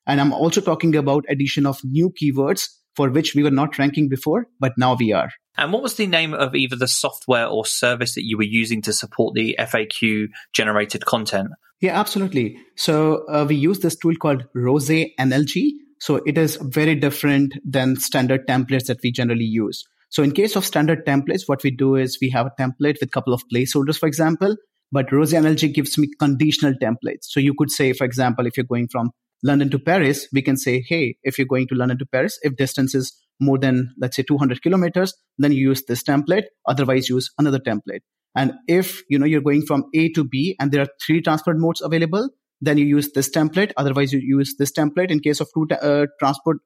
And 0.08 0.22
I'm 0.22 0.32
also 0.32 0.62
talking 0.62 0.96
about 0.96 1.26
addition 1.28 1.66
of 1.66 1.82
new 1.84 2.10
keywords 2.10 2.70
for 2.96 3.10
which 3.10 3.36
we 3.36 3.44
were 3.44 3.52
not 3.52 3.78
ranking 3.78 4.10
before, 4.10 4.48
but 4.60 4.74
now 4.78 4.96
we 4.96 5.14
are. 5.14 5.30
And 5.58 5.74
what 5.74 5.84
was 5.84 5.96
the 5.96 6.08
name 6.08 6.34
of 6.34 6.56
either 6.56 6.76
the 6.76 6.88
software 6.88 7.46
or 7.46 7.66
service 7.66 8.16
that 8.16 8.24
you 8.24 8.38
were 8.38 8.44
using 8.44 8.82
to 8.84 8.94
support 8.94 9.36
the 9.36 9.56
FAQ 9.60 10.28
generated 10.54 11.06
content? 11.06 11.50
Yeah, 11.82 12.00
absolutely. 12.00 12.58
So 12.76 13.26
uh, 13.28 13.46
we 13.48 13.56
use 13.56 13.80
this 13.80 13.96
tool 13.96 14.16
called 14.16 14.46
RosaeNLG. 14.56 15.72
So 16.00 16.22
it 16.26 16.38
is 16.38 16.58
very 16.58 16.96
different 16.96 17.56
than 17.66 17.96
standard 17.96 18.48
templates 18.48 18.86
that 18.86 19.00
we 19.04 19.12
generally 19.12 19.46
use. 19.46 19.84
So 20.10 20.24
in 20.24 20.32
case 20.32 20.56
of 20.56 20.66
standard 20.66 21.06
templates, 21.06 21.48
what 21.48 21.64
we 21.64 21.72
do 21.72 21.96
is 21.96 22.18
we 22.22 22.30
have 22.30 22.46
a 22.46 22.62
template 22.62 23.00
with 23.00 23.04
a 23.04 23.08
couple 23.08 23.34
of 23.34 23.44
placeholders, 23.54 23.98
for 23.98 24.08
example, 24.08 24.56
but 24.92 25.08
RosaeNLG 25.08 25.74
gives 25.74 25.98
me 25.98 26.10
conditional 26.20 26.74
templates. 26.74 27.24
So 27.24 27.40
you 27.40 27.54
could 27.58 27.72
say, 27.72 27.94
for 27.94 28.04
example, 28.04 28.46
if 28.46 28.58
you're 28.58 28.66
going 28.66 28.90
from 28.90 29.12
London 29.44 29.70
to 29.72 29.80
Paris, 29.80 30.28
we 30.32 30.42
can 30.42 30.56
say, 30.56 30.84
hey, 30.88 31.16
if 31.24 31.38
you're 31.38 31.48
going 31.48 31.68
to 31.68 31.76
London 31.76 31.98
to 31.98 32.06
Paris, 32.06 32.38
if 32.44 32.56
distance 32.56 32.94
is 32.94 33.16
more 33.40 33.58
than, 33.58 33.94
let's 34.00 34.16
say, 34.16 34.24
200 34.24 34.62
kilometers, 34.62 35.14
then 35.38 35.52
you 35.52 35.70
use 35.70 35.84
this 35.88 36.04
template. 36.04 36.44
Otherwise, 36.68 37.10
use 37.10 37.32
another 37.40 37.60
template. 37.60 38.02
And 38.36 38.54
if, 38.68 39.02
you 39.10 39.18
know, 39.18 39.26
you're 39.26 39.42
going 39.42 39.64
from 39.64 39.86
A 39.96 40.10
to 40.14 40.24
B 40.24 40.56
and 40.60 40.72
there 40.72 40.82
are 40.82 40.88
three 41.06 41.22
transport 41.22 41.58
modes 41.58 41.82
available, 41.82 42.30
then 42.62 42.78
you 42.78 42.86
use 42.86 43.12
this 43.14 43.30
template. 43.30 43.72
Otherwise, 43.76 44.14
you 44.14 44.20
use 44.22 44.56
this 44.58 44.72
template 44.72 45.10
in 45.10 45.20
case 45.20 45.42
of 45.42 45.50
two 45.54 45.68
uh, 45.76 46.06
transport 46.20 46.58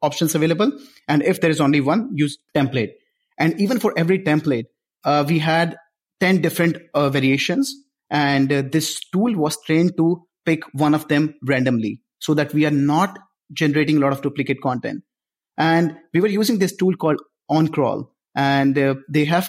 options 0.00 0.34
available. 0.34 0.72
And 1.06 1.22
if 1.22 1.40
there 1.40 1.50
is 1.50 1.60
only 1.60 1.80
one, 1.80 2.10
use 2.14 2.38
template. 2.56 2.92
And 3.38 3.60
even 3.60 3.78
for 3.78 3.92
every 3.96 4.20
template, 4.20 4.64
uh, 5.04 5.24
we 5.28 5.38
had 5.38 5.76
10 6.20 6.40
different 6.40 6.78
uh, 6.94 7.10
variations. 7.10 7.74
And 8.10 8.50
uh, 8.50 8.62
this 8.70 9.00
tool 9.12 9.34
was 9.36 9.58
trained 9.66 9.96
to 9.98 10.22
pick 10.46 10.62
one 10.72 10.94
of 10.94 11.08
them 11.08 11.34
randomly 11.42 12.00
so 12.18 12.34
that 12.34 12.54
we 12.54 12.66
are 12.66 12.70
not 12.70 13.18
generating 13.52 13.98
a 13.98 14.00
lot 14.00 14.12
of 14.12 14.22
duplicate 14.22 14.60
content. 14.62 15.02
And 15.56 15.96
we 16.12 16.20
were 16.20 16.28
using 16.28 16.58
this 16.58 16.74
tool 16.74 16.94
called 16.96 17.20
OnCrawl. 17.50 18.08
And 18.34 18.76
uh, 18.76 18.96
they 19.08 19.24
have 19.26 19.48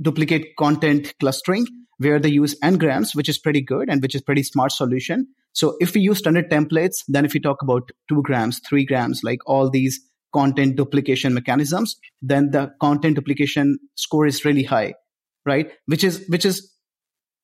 duplicate 0.00 0.56
content 0.58 1.14
clustering 1.20 1.66
where 1.98 2.18
they 2.18 2.28
use 2.28 2.56
n-grams, 2.62 3.14
which 3.14 3.28
is 3.28 3.38
pretty 3.38 3.60
good 3.60 3.88
and 3.88 4.02
which 4.02 4.14
is 4.14 4.22
pretty 4.22 4.42
smart 4.42 4.72
solution. 4.72 5.28
So 5.52 5.76
if 5.80 5.94
we 5.94 6.00
use 6.00 6.18
standard 6.18 6.50
templates, 6.50 7.04
then 7.06 7.24
if 7.24 7.34
we 7.34 7.40
talk 7.40 7.62
about 7.62 7.90
two 8.08 8.22
grams, 8.22 8.60
three 8.68 8.84
grams, 8.84 9.20
like 9.22 9.38
all 9.46 9.70
these 9.70 10.00
content 10.32 10.74
duplication 10.74 11.32
mechanisms, 11.32 11.94
then 12.20 12.50
the 12.50 12.72
content 12.80 13.14
duplication 13.14 13.78
score 13.94 14.26
is 14.26 14.44
really 14.44 14.64
high, 14.64 14.94
right? 15.46 15.70
Which 15.86 16.02
is, 16.02 16.24
which 16.28 16.44
is 16.44 16.73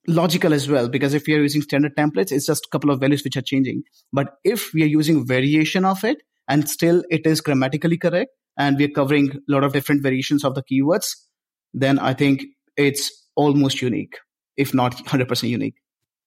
logical 0.07 0.53
as 0.53 0.67
well, 0.67 0.89
because 0.89 1.13
if 1.13 1.27
we 1.27 1.35
are 1.35 1.41
using 1.41 1.61
standard 1.61 1.95
templates, 1.95 2.31
it's 2.31 2.45
just 2.45 2.65
a 2.65 2.69
couple 2.71 2.91
of 2.91 2.99
values 2.99 3.23
which 3.23 3.37
are 3.37 3.41
changing. 3.41 3.83
But 4.11 4.33
if 4.43 4.73
we 4.73 4.83
are 4.83 4.87
using 4.87 5.25
variation 5.25 5.85
of 5.85 6.03
it 6.03 6.17
and 6.47 6.69
still 6.69 7.03
it 7.09 7.25
is 7.25 7.41
grammatically 7.41 7.97
correct 7.97 8.31
and 8.57 8.77
we're 8.77 8.89
covering 8.89 9.31
a 9.31 9.39
lot 9.47 9.63
of 9.63 9.73
different 9.73 10.03
variations 10.03 10.43
of 10.43 10.55
the 10.55 10.63
keywords, 10.63 11.15
then 11.73 11.99
I 11.99 12.13
think 12.13 12.43
it's 12.77 13.27
almost 13.35 13.81
unique, 13.81 14.17
if 14.57 14.73
not 14.73 14.95
100% 14.95 15.49
unique. 15.49 15.75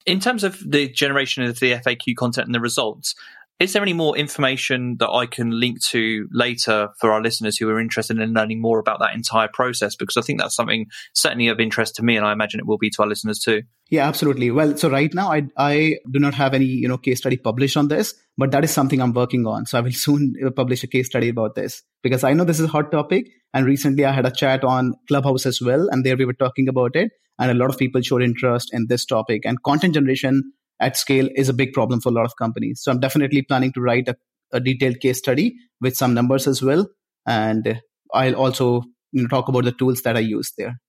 In 0.06 0.20
terms 0.20 0.44
of 0.44 0.58
the 0.64 0.88
generation 0.88 1.44
of 1.44 1.58
the 1.60 1.72
FAQ 1.72 2.14
content 2.16 2.46
and 2.46 2.54
the 2.54 2.60
results, 2.60 3.14
is 3.60 3.72
there 3.72 3.82
any 3.82 3.92
more 3.92 4.16
information 4.16 4.96
that 4.98 5.10
I 5.10 5.26
can 5.26 5.50
link 5.60 5.82
to 5.90 6.26
later 6.32 6.88
for 7.00 7.12
our 7.12 7.22
listeners 7.22 7.56
who 7.56 7.68
are 7.68 7.78
interested 7.78 8.18
in 8.18 8.34
learning 8.34 8.60
more 8.60 8.80
about 8.80 8.98
that 8.98 9.14
entire 9.14 9.48
process? 9.48 9.94
Because 9.94 10.16
I 10.16 10.22
think 10.22 10.40
that's 10.40 10.56
something 10.56 10.86
certainly 11.14 11.46
of 11.48 11.60
interest 11.60 11.94
to 11.96 12.02
me, 12.02 12.16
and 12.16 12.26
I 12.26 12.32
imagine 12.32 12.58
it 12.58 12.66
will 12.66 12.78
be 12.78 12.90
to 12.90 13.02
our 13.02 13.08
listeners 13.08 13.38
too. 13.38 13.62
Yeah, 13.90 14.08
absolutely. 14.08 14.50
Well, 14.50 14.76
so 14.76 14.90
right 14.90 15.12
now 15.14 15.30
I 15.32 15.42
I 15.56 15.98
do 16.10 16.18
not 16.18 16.34
have 16.34 16.52
any 16.52 16.64
you 16.64 16.88
know 16.88 16.98
case 16.98 17.18
study 17.18 17.36
published 17.36 17.76
on 17.76 17.86
this, 17.88 18.14
but 18.36 18.50
that 18.50 18.64
is 18.64 18.72
something 18.72 19.00
I'm 19.00 19.12
working 19.12 19.46
on. 19.46 19.66
So 19.66 19.78
I 19.78 19.82
will 19.82 19.92
soon 20.06 20.34
uh, 20.44 20.50
publish 20.50 20.82
a 20.82 20.88
case 20.88 21.06
study 21.06 21.28
about 21.28 21.54
this 21.54 21.82
because 22.02 22.24
I 22.24 22.32
know 22.32 22.44
this 22.44 22.58
is 22.58 22.66
a 22.66 22.72
hot 22.76 22.90
topic, 22.90 23.28
and 23.52 23.66
recently 23.66 24.04
I 24.04 24.12
had 24.12 24.26
a 24.26 24.32
chat 24.32 24.64
on 24.64 24.94
Clubhouse 25.06 25.46
as 25.46 25.60
well, 25.62 25.88
and 25.90 26.04
there 26.04 26.16
we 26.16 26.24
were 26.24 26.32
talking 26.32 26.68
about 26.68 26.96
it, 26.96 27.12
and 27.38 27.52
a 27.52 27.54
lot 27.54 27.70
of 27.70 27.78
people 27.78 28.02
showed 28.02 28.22
interest 28.22 28.70
in 28.72 28.86
this 28.88 29.06
topic 29.06 29.46
and 29.46 29.62
content 29.62 29.94
generation 29.94 30.52
at 30.80 30.96
scale 30.96 31.28
is 31.34 31.48
a 31.48 31.54
big 31.54 31.72
problem 31.72 32.00
for 32.00 32.08
a 32.08 32.12
lot 32.12 32.24
of 32.24 32.36
companies. 32.36 32.80
So 32.82 32.90
I'm 32.90 33.00
definitely 33.00 33.42
planning 33.42 33.72
to 33.72 33.80
write 33.80 34.08
a, 34.08 34.16
a 34.52 34.60
detailed 34.60 35.00
case 35.00 35.18
study 35.18 35.56
with 35.80 35.96
some 35.96 36.14
numbers 36.14 36.46
as 36.46 36.62
well. 36.62 36.88
And 37.26 37.80
I'll 38.12 38.36
also 38.36 38.82
you 39.12 39.22
know, 39.22 39.28
talk 39.28 39.48
about 39.48 39.64
the 39.64 39.72
tools 39.72 40.02
that 40.02 40.16
I 40.16 40.20
use 40.20 40.52
there. 40.58 40.80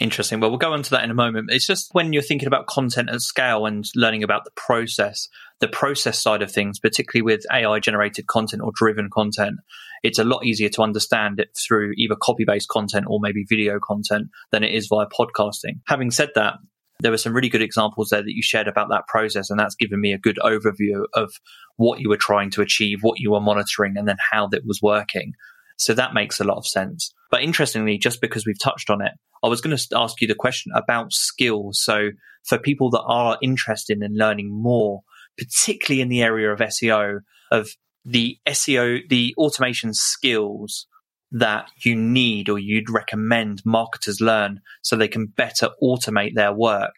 Interesting. 0.00 0.38
Well, 0.38 0.50
we'll 0.50 0.58
go 0.58 0.72
on 0.72 0.82
to 0.84 0.90
that 0.90 1.02
in 1.02 1.10
a 1.10 1.14
moment. 1.14 1.50
It's 1.50 1.66
just 1.66 1.88
when 1.92 2.12
you're 2.12 2.22
thinking 2.22 2.46
about 2.46 2.68
content 2.68 3.10
at 3.10 3.20
scale 3.20 3.66
and 3.66 3.84
learning 3.96 4.22
about 4.22 4.44
the 4.44 4.52
process, 4.52 5.28
the 5.58 5.66
process 5.66 6.22
side 6.22 6.40
of 6.40 6.52
things, 6.52 6.78
particularly 6.78 7.22
with 7.22 7.44
AI 7.52 7.80
generated 7.80 8.28
content 8.28 8.62
or 8.62 8.70
driven 8.72 9.10
content, 9.10 9.56
it's 10.04 10.20
a 10.20 10.24
lot 10.24 10.44
easier 10.44 10.68
to 10.68 10.82
understand 10.82 11.40
it 11.40 11.48
through 11.56 11.94
either 11.96 12.14
copy 12.22 12.44
based 12.44 12.68
content 12.68 13.06
or 13.08 13.18
maybe 13.20 13.44
video 13.48 13.80
content 13.80 14.28
than 14.52 14.62
it 14.62 14.72
is 14.72 14.86
via 14.86 15.06
podcasting. 15.06 15.80
Having 15.88 16.12
said 16.12 16.30
that, 16.36 16.54
there 17.00 17.12
were 17.12 17.18
some 17.18 17.32
really 17.32 17.48
good 17.48 17.62
examples 17.62 18.08
there 18.10 18.22
that 18.22 18.34
you 18.34 18.42
shared 18.42 18.68
about 18.68 18.88
that 18.90 19.06
process, 19.06 19.50
and 19.50 19.58
that's 19.58 19.76
given 19.76 20.00
me 20.00 20.12
a 20.12 20.18
good 20.18 20.38
overview 20.42 21.04
of 21.14 21.32
what 21.76 22.00
you 22.00 22.08
were 22.08 22.16
trying 22.16 22.50
to 22.50 22.62
achieve, 22.62 22.98
what 23.02 23.20
you 23.20 23.30
were 23.30 23.40
monitoring, 23.40 23.96
and 23.96 24.08
then 24.08 24.16
how 24.32 24.48
that 24.48 24.66
was 24.66 24.80
working. 24.82 25.32
So 25.76 25.94
that 25.94 26.12
makes 26.12 26.40
a 26.40 26.44
lot 26.44 26.56
of 26.56 26.66
sense. 26.66 27.14
But 27.30 27.42
interestingly, 27.42 27.98
just 27.98 28.20
because 28.20 28.44
we've 28.44 28.58
touched 28.58 28.90
on 28.90 29.00
it, 29.00 29.12
I 29.44 29.48
was 29.48 29.60
going 29.60 29.76
to 29.76 29.88
ask 29.94 30.20
you 30.20 30.26
the 30.26 30.34
question 30.34 30.72
about 30.74 31.12
skills. 31.12 31.80
So 31.80 32.10
for 32.44 32.58
people 32.58 32.90
that 32.90 33.04
are 33.06 33.38
interested 33.40 34.02
in 34.02 34.16
learning 34.16 34.50
more, 34.50 35.02
particularly 35.38 36.00
in 36.00 36.08
the 36.08 36.22
area 36.22 36.52
of 36.52 36.58
SEO, 36.58 37.20
of 37.52 37.68
the 38.04 38.38
SEO, 38.48 39.08
the 39.08 39.34
automation 39.38 39.94
skills 39.94 40.87
that 41.32 41.70
you 41.84 41.94
need 41.94 42.48
or 42.48 42.58
you'd 42.58 42.90
recommend 42.90 43.62
marketers 43.64 44.20
learn 44.20 44.60
so 44.82 44.96
they 44.96 45.08
can 45.08 45.26
better 45.26 45.70
automate 45.82 46.34
their 46.34 46.52
work? 46.52 46.94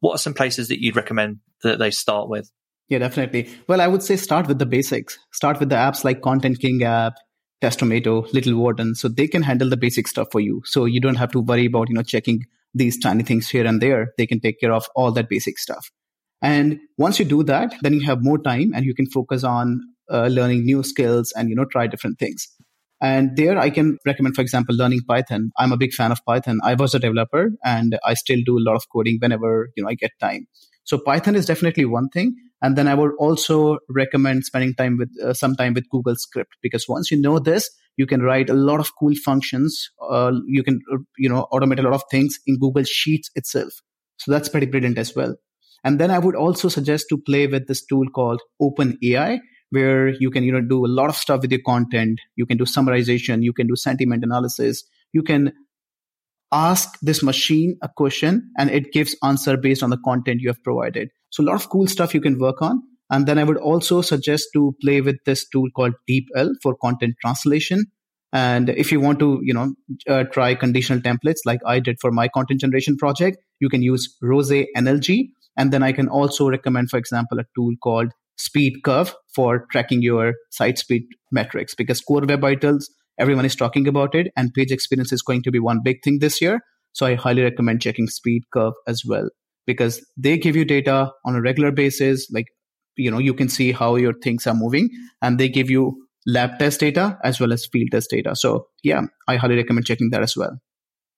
What 0.00 0.14
are 0.14 0.18
some 0.18 0.34
places 0.34 0.68
that 0.68 0.82
you'd 0.82 0.96
recommend 0.96 1.38
that 1.62 1.78
they 1.78 1.90
start 1.90 2.28
with? 2.28 2.50
Yeah, 2.88 2.98
definitely. 2.98 3.48
Well, 3.68 3.80
I 3.80 3.86
would 3.86 4.02
say 4.02 4.16
start 4.16 4.48
with 4.48 4.58
the 4.58 4.66
basics. 4.66 5.18
Start 5.32 5.60
with 5.60 5.68
the 5.68 5.76
apps 5.76 6.04
like 6.04 6.22
Content 6.22 6.58
King 6.58 6.82
app, 6.82 7.14
Testomato, 7.62 8.30
Little 8.32 8.56
Warden, 8.56 8.94
so 8.94 9.08
they 9.08 9.28
can 9.28 9.42
handle 9.42 9.68
the 9.68 9.76
basic 9.76 10.08
stuff 10.08 10.28
for 10.32 10.40
you. 10.40 10.62
So 10.64 10.86
you 10.86 11.00
don't 11.00 11.16
have 11.16 11.30
to 11.32 11.40
worry 11.40 11.66
about, 11.66 11.88
you 11.88 11.94
know, 11.94 12.02
checking 12.02 12.44
these 12.74 12.98
tiny 12.98 13.22
things 13.22 13.48
here 13.48 13.66
and 13.66 13.80
there. 13.80 14.12
They 14.18 14.26
can 14.26 14.40
take 14.40 14.58
care 14.58 14.72
of 14.72 14.88
all 14.96 15.12
that 15.12 15.28
basic 15.28 15.58
stuff. 15.58 15.90
And 16.42 16.80
once 16.96 17.18
you 17.18 17.24
do 17.24 17.42
that, 17.44 17.74
then 17.82 17.94
you 17.94 18.00
have 18.06 18.24
more 18.24 18.38
time 18.38 18.72
and 18.74 18.84
you 18.84 18.94
can 18.94 19.06
focus 19.06 19.44
on 19.44 19.82
uh, 20.10 20.26
learning 20.26 20.64
new 20.64 20.82
skills 20.82 21.32
and, 21.36 21.48
you 21.48 21.54
know, 21.54 21.66
try 21.66 21.86
different 21.86 22.18
things. 22.18 22.48
And 23.00 23.36
there 23.36 23.58
I 23.58 23.70
can 23.70 23.98
recommend, 24.04 24.34
for 24.34 24.42
example, 24.42 24.74
learning 24.74 25.00
Python. 25.08 25.52
I'm 25.58 25.72
a 25.72 25.76
big 25.76 25.92
fan 25.92 26.12
of 26.12 26.24
Python. 26.24 26.58
I 26.62 26.74
was 26.74 26.94
a 26.94 26.98
developer 26.98 27.50
and 27.64 27.98
I 28.04 28.14
still 28.14 28.40
do 28.44 28.58
a 28.58 28.64
lot 28.64 28.76
of 28.76 28.84
coding 28.92 29.18
whenever, 29.20 29.70
you 29.74 29.82
know, 29.82 29.88
I 29.88 29.94
get 29.94 30.10
time. 30.20 30.46
So 30.84 30.98
Python 30.98 31.34
is 31.34 31.46
definitely 31.46 31.84
one 31.84 32.08
thing. 32.08 32.34
And 32.62 32.76
then 32.76 32.88
I 32.88 32.94
would 32.94 33.12
also 33.18 33.78
recommend 33.88 34.44
spending 34.44 34.74
time 34.74 34.98
with 34.98 35.10
uh, 35.24 35.32
some 35.32 35.56
time 35.56 35.72
with 35.72 35.88
Google 35.88 36.16
Script 36.16 36.56
because 36.62 36.86
once 36.88 37.10
you 37.10 37.18
know 37.18 37.38
this, 37.38 37.70
you 37.96 38.06
can 38.06 38.22
write 38.22 38.50
a 38.50 38.54
lot 38.54 38.80
of 38.80 38.90
cool 38.98 39.14
functions. 39.14 39.90
Uh, 40.10 40.32
you 40.46 40.62
can, 40.62 40.80
uh, 40.92 40.98
you 41.16 41.28
know, 41.28 41.46
automate 41.52 41.78
a 41.78 41.82
lot 41.82 41.94
of 41.94 42.02
things 42.10 42.38
in 42.46 42.58
Google 42.58 42.84
Sheets 42.84 43.30
itself. 43.34 43.72
So 44.18 44.30
that's 44.30 44.48
pretty 44.48 44.66
brilliant 44.66 44.98
as 44.98 45.16
well. 45.16 45.36
And 45.84 45.98
then 45.98 46.10
I 46.10 46.18
would 46.18 46.36
also 46.36 46.68
suggest 46.68 47.06
to 47.08 47.18
play 47.18 47.46
with 47.46 47.66
this 47.66 47.84
tool 47.84 48.06
called 48.14 48.42
OpenAI, 48.60 49.38
where 49.70 50.08
you 50.08 50.30
can 50.30 50.44
you 50.44 50.52
know 50.52 50.60
do 50.60 50.84
a 50.84 50.88
lot 50.88 51.08
of 51.08 51.16
stuff 51.16 51.42
with 51.42 51.50
your 51.50 51.60
content. 51.64 52.20
You 52.36 52.46
can 52.46 52.58
do 52.58 52.64
summarization. 52.64 53.42
You 53.42 53.52
can 53.52 53.66
do 53.66 53.76
sentiment 53.76 54.24
analysis. 54.24 54.84
You 55.12 55.22
can 55.22 55.52
ask 56.52 56.98
this 57.00 57.22
machine 57.22 57.76
a 57.82 57.88
question 57.96 58.50
and 58.58 58.70
it 58.70 58.92
gives 58.92 59.16
answer 59.22 59.56
based 59.56 59.82
on 59.82 59.90
the 59.90 59.98
content 60.04 60.40
you 60.40 60.48
have 60.48 60.62
provided. 60.64 61.08
So 61.30 61.44
a 61.44 61.46
lot 61.46 61.54
of 61.54 61.68
cool 61.68 61.86
stuff 61.86 62.14
you 62.14 62.20
can 62.20 62.38
work 62.38 62.60
on. 62.60 62.82
And 63.12 63.26
then 63.26 63.38
i 63.38 63.44
would 63.44 63.56
also 63.56 64.02
suggest 64.02 64.48
to 64.54 64.74
play 64.82 65.00
with 65.00 65.16
this 65.26 65.48
tool 65.48 65.68
called 65.74 65.94
deepl 66.08 66.52
for 66.62 66.76
content 66.76 67.16
translation. 67.20 67.84
And 68.32 68.68
if 68.68 68.92
you 68.92 69.00
want 69.00 69.18
to 69.18 69.40
you 69.42 69.52
know 69.52 69.74
uh, 70.08 70.24
try 70.24 70.54
conditional 70.54 71.00
templates 71.00 71.40
like 71.44 71.58
i 71.66 71.80
did 71.80 71.98
for 72.00 72.12
my 72.12 72.28
content 72.28 72.60
generation 72.60 72.96
project 72.96 73.38
you 73.58 73.68
can 73.68 73.82
use 73.82 74.16
RosaeNLG 74.22 75.30
and 75.56 75.72
then 75.72 75.82
i 75.82 75.90
can 75.90 76.08
also 76.08 76.48
recommend 76.48 76.90
for 76.90 76.96
example 76.96 77.40
a 77.40 77.44
tool 77.56 77.74
called 77.82 78.12
SpeedCurve 78.40 79.12
for 79.34 79.66
tracking 79.70 80.02
your 80.02 80.34
site 80.50 80.78
speed 80.78 81.02
metrics 81.30 81.74
because 81.74 82.00
core 82.00 82.22
web 82.22 82.40
vitals 82.40 82.90
everyone 83.18 83.44
is 83.44 83.54
talking 83.54 83.86
about 83.86 84.14
it 84.14 84.28
and 84.36 84.54
page 84.54 84.72
experience 84.72 85.12
is 85.12 85.22
going 85.22 85.42
to 85.42 85.50
be 85.50 85.58
one 85.58 85.80
big 85.84 86.02
thing 86.02 86.18
this 86.20 86.40
year. 86.40 86.60
So 86.92 87.06
i 87.06 87.14
highly 87.14 87.42
recommend 87.42 87.82
checking 87.82 88.08
SpeedCurve 88.08 88.72
as 88.86 89.02
well 89.06 89.28
because 89.66 90.04
they 90.16 90.38
give 90.38 90.56
you 90.56 90.64
data 90.64 91.12
on 91.24 91.36
a 91.36 91.42
regular 91.42 91.70
basis 91.70 92.28
like 92.32 92.46
you 92.96 93.10
know 93.10 93.18
you 93.18 93.34
can 93.34 93.48
see 93.48 93.72
how 93.72 93.96
your 93.96 94.14
things 94.22 94.46
are 94.46 94.54
moving 94.54 94.88
and 95.22 95.38
they 95.38 95.48
give 95.48 95.70
you 95.70 95.84
lab 96.26 96.58
test 96.58 96.80
data 96.80 97.18
as 97.24 97.38
well 97.40 97.52
as 97.52 97.66
field 97.66 97.88
test 97.92 98.10
data. 98.10 98.34
So 98.34 98.66
yeah 98.82 99.02
i 99.28 99.36
highly 99.36 99.56
recommend 99.56 99.86
checking 99.86 100.10
that 100.10 100.22
as 100.22 100.36
well 100.36 100.58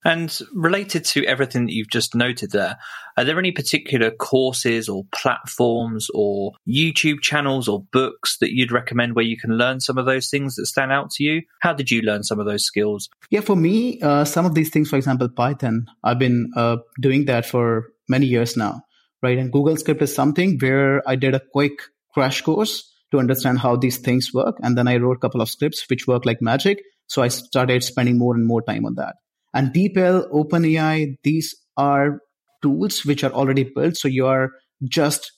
and 0.05 0.37
related 0.53 1.05
to 1.07 1.25
everything 1.27 1.67
that 1.67 1.73
you've 1.73 1.91
just 1.91 2.15
noted 2.15 2.51
there, 2.51 2.77
are 3.17 3.25
there 3.25 3.39
any 3.39 3.53
particular 3.53 4.11
courses 4.11 4.89
or 4.89 5.05
platforms 5.15 6.09
or 6.15 6.53
YouTube 6.69 7.21
channels 7.21 7.69
or 7.69 7.85
books 7.93 8.39
that 8.39 8.53
you'd 8.53 8.73
recommend 8.73 9.15
where 9.15 9.25
you 9.25 9.37
can 9.37 9.57
learn 9.57 9.81
some 9.81 9.99
of 9.99 10.07
those 10.07 10.29
things 10.29 10.57
that 10.57 10.67
stand 10.67 10.93
out 10.93 11.11
to 11.13 11.25
you? 11.25 11.43
How 11.61 11.73
did 11.73 11.91
you 11.91 12.03
learn 12.03 12.23
some 12.23 12.41
of 12.41 12.47
those 12.47 12.65
skills? 12.65 13.09
Yeah, 13.31 13.41
for 13.41 13.57
me, 13.57 14.01
uh, 14.01 14.25
some 14.25 14.47
of 14.47 14.55
these 14.55 14.71
things, 14.71 14.89
for 14.91 14.97
example, 14.97 15.29
Python, 15.29 15.87
I've 16.03 16.19
been 16.19 16.51
uh, 16.57 16.79
doing 17.01 17.27
that 17.27 17.47
for 17.47 17.93
many 18.09 18.27
years 18.27 18.57
now, 18.57 18.83
right? 19.23 19.39
And 19.39 19.53
Google 19.53 19.77
Script 19.77 20.03
is 20.03 20.15
something 20.15 20.59
where 20.61 21.07
I 21.09 21.17
did 21.17 21.35
a 21.35 21.41
quick 21.53 21.73
crash 22.13 22.43
course 22.43 22.91
to 23.13 23.19
understand 23.19 23.59
how 23.59 23.77
these 23.77 23.99
things 23.99 24.31
work. 24.35 24.57
And 24.63 24.77
then 24.77 24.89
I 24.89 24.97
wrote 24.97 25.19
a 25.19 25.21
couple 25.21 25.41
of 25.41 25.51
scripts 25.51 25.85
which 25.89 26.07
work 26.07 26.27
like 26.27 26.41
magic. 26.41 26.83
So 27.07 27.23
I 27.23 27.29
started 27.29 27.85
spending 27.85 28.19
more 28.19 28.35
and 28.35 28.47
more 28.47 28.63
time 28.63 28.87
on 28.87 28.95
that. 28.97 29.17
And 29.55 29.73
DeepL, 29.73 30.31
OpenAI, 30.33 31.17
these 31.25 31.55
are 31.77 32.21
tools 32.63 33.05
which 33.05 33.25
are 33.25 33.33
already 33.33 33.65
built. 33.65 33.97
So 33.97 34.09
you 34.09 34.27
are 34.27 34.51
just, 34.85 35.33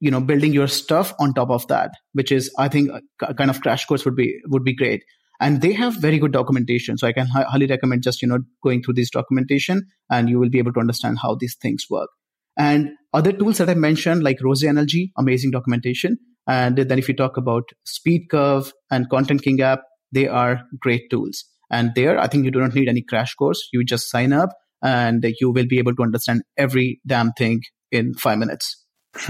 you 0.00 0.10
know, 0.10 0.20
building 0.20 0.52
your 0.52 0.68
stuff 0.68 1.12
on 1.20 1.34
top 1.34 1.50
of 1.50 1.66
that, 1.68 1.90
which 2.12 2.32
is, 2.32 2.52
I 2.58 2.68
think, 2.68 2.90
a 3.22 3.34
kind 3.34 3.50
of 3.50 3.60
crash 3.60 3.84
course 3.86 4.04
would 4.04 4.16
be 4.16 4.40
would 4.46 4.64
be 4.64 4.74
great. 4.74 5.02
and 5.40 5.62
they 5.62 5.72
have 5.72 5.96
very 5.96 6.18
good 6.18 6.32
documentation. 6.32 6.98
So 6.98 7.06
I 7.06 7.12
can 7.12 7.26
highly 7.26 7.66
recommend 7.66 8.02
just, 8.02 8.20
you 8.20 8.28
know, 8.28 8.40
going 8.62 8.82
through 8.82 8.94
this 8.94 9.10
documentation 9.10 9.86
and 10.10 10.28
you 10.28 10.38
will 10.38 10.50
be 10.50 10.58
able 10.58 10.72
to 10.74 10.80
understand 10.80 11.18
how 11.20 11.34
these 11.34 11.56
things 11.56 11.86
work. 11.90 12.10
And 12.58 12.90
other 13.14 13.32
tools 13.32 13.58
that 13.58 13.70
I 13.70 13.74
mentioned, 13.74 14.22
like 14.22 14.38
RosaeNLG, 14.40 15.12
amazing 15.16 15.50
documentation. 15.50 16.18
And 16.46 16.76
then 16.76 16.98
if 16.98 17.08
you 17.08 17.16
talk 17.16 17.38
about 17.38 17.70
SpeedCurve 17.86 18.72
and 18.90 19.08
Content 19.08 19.42
King 19.42 19.62
app, 19.62 19.80
they 20.12 20.28
are 20.28 20.62
great 20.78 21.08
tools. 21.10 21.44
And 21.70 21.92
there, 21.94 22.18
I 22.18 22.26
think 22.26 22.44
you 22.44 22.50
do 22.50 22.60
not 22.60 22.74
need 22.74 22.88
any 22.88 23.02
crash 23.02 23.34
course. 23.34 23.68
You 23.72 23.84
just 23.84 24.10
sign 24.10 24.32
up 24.32 24.50
and 24.82 25.24
you 25.38 25.50
will 25.50 25.66
be 25.66 25.78
able 25.78 25.94
to 25.94 26.02
understand 26.02 26.42
every 26.56 27.00
damn 27.06 27.32
thing 27.32 27.62
in 27.90 28.14
five 28.14 28.38
minutes. 28.38 28.84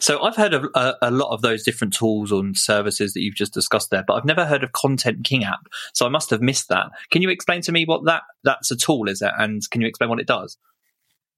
so 0.00 0.22
I've 0.22 0.36
heard 0.36 0.52
of 0.52 0.66
a, 0.74 0.94
a, 1.00 1.10
lot 1.10 1.32
of 1.32 1.40
those 1.40 1.62
different 1.62 1.94
tools 1.94 2.30
and 2.30 2.56
services 2.56 3.14
that 3.14 3.22
you've 3.22 3.34
just 3.34 3.54
discussed 3.54 3.90
there, 3.90 4.04
but 4.06 4.14
I've 4.14 4.26
never 4.26 4.44
heard 4.44 4.62
of 4.62 4.72
Content 4.72 5.24
King 5.24 5.44
app. 5.44 5.60
So 5.94 6.04
I 6.04 6.10
must 6.10 6.28
have 6.28 6.42
missed 6.42 6.68
that. 6.68 6.90
Can 7.10 7.22
you 7.22 7.30
explain 7.30 7.62
to 7.62 7.72
me 7.72 7.86
what 7.86 8.04
that 8.04 8.22
that's 8.44 8.70
a 8.70 8.76
tool 8.76 9.08
is, 9.08 9.22
it, 9.22 9.32
and 9.38 9.62
can 9.70 9.80
you 9.80 9.88
explain 9.88 10.10
what 10.10 10.20
it 10.20 10.26
does? 10.26 10.58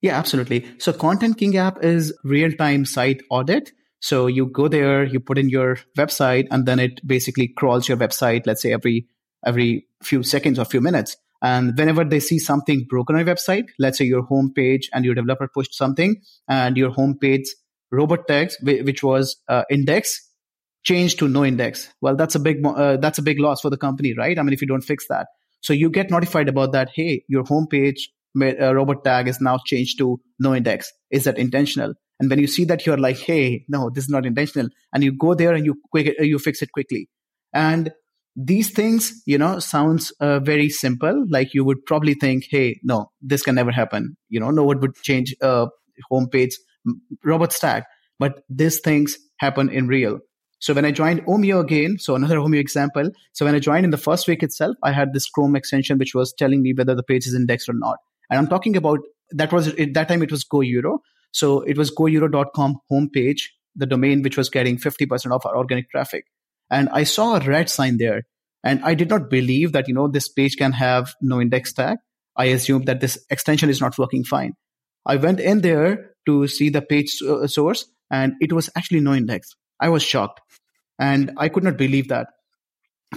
Yeah, 0.02 0.18
absolutely. 0.18 0.66
So 0.78 0.92
Content 0.92 1.38
King 1.38 1.56
app 1.58 1.84
is 1.84 2.12
real 2.24 2.50
time 2.52 2.84
site 2.84 3.22
audit. 3.30 3.70
So 4.00 4.26
you 4.26 4.46
go 4.46 4.66
there, 4.66 5.04
you 5.04 5.20
put 5.20 5.38
in 5.38 5.48
your 5.48 5.78
website, 5.96 6.48
and 6.50 6.66
then 6.66 6.80
it 6.80 7.06
basically 7.06 7.48
crawls 7.48 7.88
your 7.88 7.98
website. 7.98 8.46
Let's 8.46 8.62
say 8.62 8.72
every 8.72 9.06
every 9.44 9.86
few 10.02 10.22
seconds 10.22 10.58
or 10.58 10.64
few 10.64 10.80
minutes. 10.80 11.16
And 11.42 11.76
whenever 11.76 12.04
they 12.04 12.20
see 12.20 12.38
something 12.38 12.86
broken 12.88 13.16
on 13.16 13.24
your 13.24 13.34
website, 13.34 13.68
let's 13.78 13.98
say 13.98 14.04
your 14.04 14.26
homepage 14.26 14.86
and 14.92 15.04
your 15.04 15.14
developer 15.14 15.48
pushed 15.48 15.74
something 15.74 16.20
and 16.48 16.76
your 16.76 16.90
homepage 16.90 17.48
robot 17.90 18.28
tags, 18.28 18.56
which 18.62 19.02
was 19.02 19.36
uh, 19.48 19.64
index, 19.70 20.28
changed 20.82 21.18
to 21.18 21.28
no 21.28 21.44
index. 21.44 21.92
Well, 22.00 22.16
that's 22.16 22.34
a 22.34 22.38
big 22.40 22.64
uh, 22.64 22.96
that's 22.98 23.18
a 23.18 23.22
big 23.22 23.38
loss 23.38 23.60
for 23.60 23.70
the 23.70 23.76
company, 23.76 24.14
right? 24.14 24.38
I 24.38 24.42
mean, 24.42 24.52
if 24.52 24.60
you 24.60 24.68
don't 24.68 24.82
fix 24.82 25.06
that, 25.08 25.28
so 25.60 25.72
you 25.72 25.90
get 25.90 26.10
notified 26.10 26.48
about 26.48 26.72
that. 26.72 26.90
Hey, 26.94 27.24
your 27.28 27.44
homepage 27.44 28.00
uh, 28.40 28.74
robot 28.74 29.04
tag 29.04 29.28
is 29.28 29.40
now 29.40 29.58
changed 29.64 29.98
to 29.98 30.20
no 30.38 30.54
index. 30.54 30.92
Is 31.10 31.24
that 31.24 31.38
intentional? 31.38 31.94
And 32.18 32.28
when 32.28 32.38
you 32.38 32.46
see 32.46 32.64
that, 32.66 32.84
you're 32.84 32.98
like, 32.98 33.18
hey, 33.18 33.64
no, 33.68 33.88
this 33.88 34.04
is 34.04 34.10
not 34.10 34.26
intentional, 34.26 34.70
and 34.92 35.02
you 35.02 35.12
go 35.12 35.34
there 35.34 35.54
and 35.54 35.64
you 35.64 35.76
quick 35.90 36.14
you 36.20 36.38
fix 36.38 36.62
it 36.62 36.72
quickly. 36.72 37.08
And 37.52 37.92
these 38.36 38.70
things, 38.70 39.12
you 39.26 39.38
know, 39.38 39.58
sounds 39.58 40.12
uh, 40.20 40.40
very 40.40 40.68
simple. 40.68 41.26
Like 41.28 41.52
you 41.54 41.64
would 41.64 41.84
probably 41.86 42.14
think, 42.14 42.44
hey, 42.50 42.80
no, 42.82 43.10
this 43.20 43.42
can 43.42 43.54
never 43.54 43.70
happen. 43.70 44.16
You 44.28 44.40
know, 44.40 44.50
no 44.50 44.64
one 44.64 44.80
would 44.80 44.94
change 44.96 45.34
a 45.42 45.68
homepage 46.10 46.54
robots 47.24 47.58
tag, 47.58 47.84
but 48.18 48.42
these 48.48 48.80
things 48.80 49.16
happen 49.38 49.68
in 49.68 49.88
real. 49.88 50.20
So 50.60 50.74
when 50.74 50.84
I 50.84 50.90
joined 50.90 51.24
Omio 51.24 51.60
again, 51.60 51.96
so 51.98 52.14
another 52.14 52.36
Omio 52.36 52.60
example. 52.60 53.10
So 53.32 53.46
when 53.46 53.54
I 53.54 53.58
joined 53.60 53.84
in 53.84 53.90
the 53.90 53.96
first 53.96 54.28
week 54.28 54.42
itself, 54.42 54.76
I 54.82 54.92
had 54.92 55.14
this 55.14 55.28
Chrome 55.28 55.56
extension 55.56 55.98
which 55.98 56.14
was 56.14 56.34
telling 56.38 56.62
me 56.62 56.74
whether 56.74 56.94
the 56.94 57.02
page 57.02 57.26
is 57.26 57.34
indexed 57.34 57.68
or 57.68 57.74
not. 57.74 57.96
And 58.30 58.38
I'm 58.38 58.46
talking 58.46 58.76
about 58.76 58.98
that 59.32 59.52
was 59.52 59.68
at 59.68 59.94
that 59.94 60.08
time 60.08 60.22
it 60.22 60.30
was 60.30 60.44
Go 60.44 60.60
Euro. 60.60 61.00
So 61.32 61.60
it 61.62 61.78
was 61.78 61.90
goeuro.com 61.90 62.76
homepage, 62.92 63.42
the 63.74 63.86
domain 63.86 64.22
which 64.22 64.36
was 64.36 64.50
getting 64.50 64.76
50% 64.76 65.32
of 65.32 65.46
our 65.46 65.56
organic 65.56 65.90
traffic. 65.90 66.24
And 66.70 66.88
I 66.90 67.04
saw 67.04 67.36
a 67.36 67.40
red 67.40 67.68
sign 67.68 67.98
there. 67.98 68.22
And 68.62 68.82
I 68.84 68.94
did 68.94 69.08
not 69.08 69.30
believe 69.30 69.72
that, 69.72 69.88
you 69.88 69.94
know, 69.94 70.08
this 70.08 70.28
page 70.28 70.56
can 70.56 70.72
have 70.72 71.14
no 71.20 71.40
index 71.40 71.72
tag. 71.72 71.98
I 72.36 72.46
assumed 72.46 72.86
that 72.86 73.00
this 73.00 73.24
extension 73.30 73.70
is 73.70 73.80
not 73.80 73.98
working 73.98 74.24
fine. 74.24 74.52
I 75.06 75.16
went 75.16 75.40
in 75.40 75.62
there 75.62 76.10
to 76.26 76.46
see 76.46 76.68
the 76.68 76.82
page 76.82 77.22
uh, 77.22 77.46
source 77.46 77.86
and 78.10 78.34
it 78.40 78.52
was 78.52 78.68
actually 78.76 79.00
no 79.00 79.14
index. 79.14 79.56
I 79.80 79.88
was 79.88 80.02
shocked 80.02 80.40
and 80.98 81.32
I 81.38 81.48
could 81.48 81.64
not 81.64 81.78
believe 81.78 82.08
that. 82.08 82.28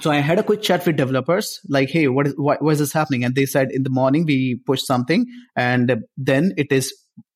So 0.02 0.10
I 0.10 0.18
had 0.18 0.40
a 0.40 0.44
quick 0.44 0.62
chat 0.62 0.86
with 0.88 0.96
developers, 0.96 1.60
like, 1.70 1.90
"Hey, 1.90 2.08
what 2.08 2.26
is 2.26 2.34
why, 2.36 2.58
why 2.60 2.72
is 2.72 2.80
this 2.80 2.94
happening?" 2.94 3.24
And 3.24 3.36
they 3.36 3.46
said, 3.46 3.72
"In 3.72 3.84
the 3.84 3.92
morning 3.92 4.26
we 4.26 4.56
push 4.66 4.82
something, 4.82 5.28
and 5.56 6.04
then 6.18 6.54
it 6.58 6.72
is, 6.72 6.92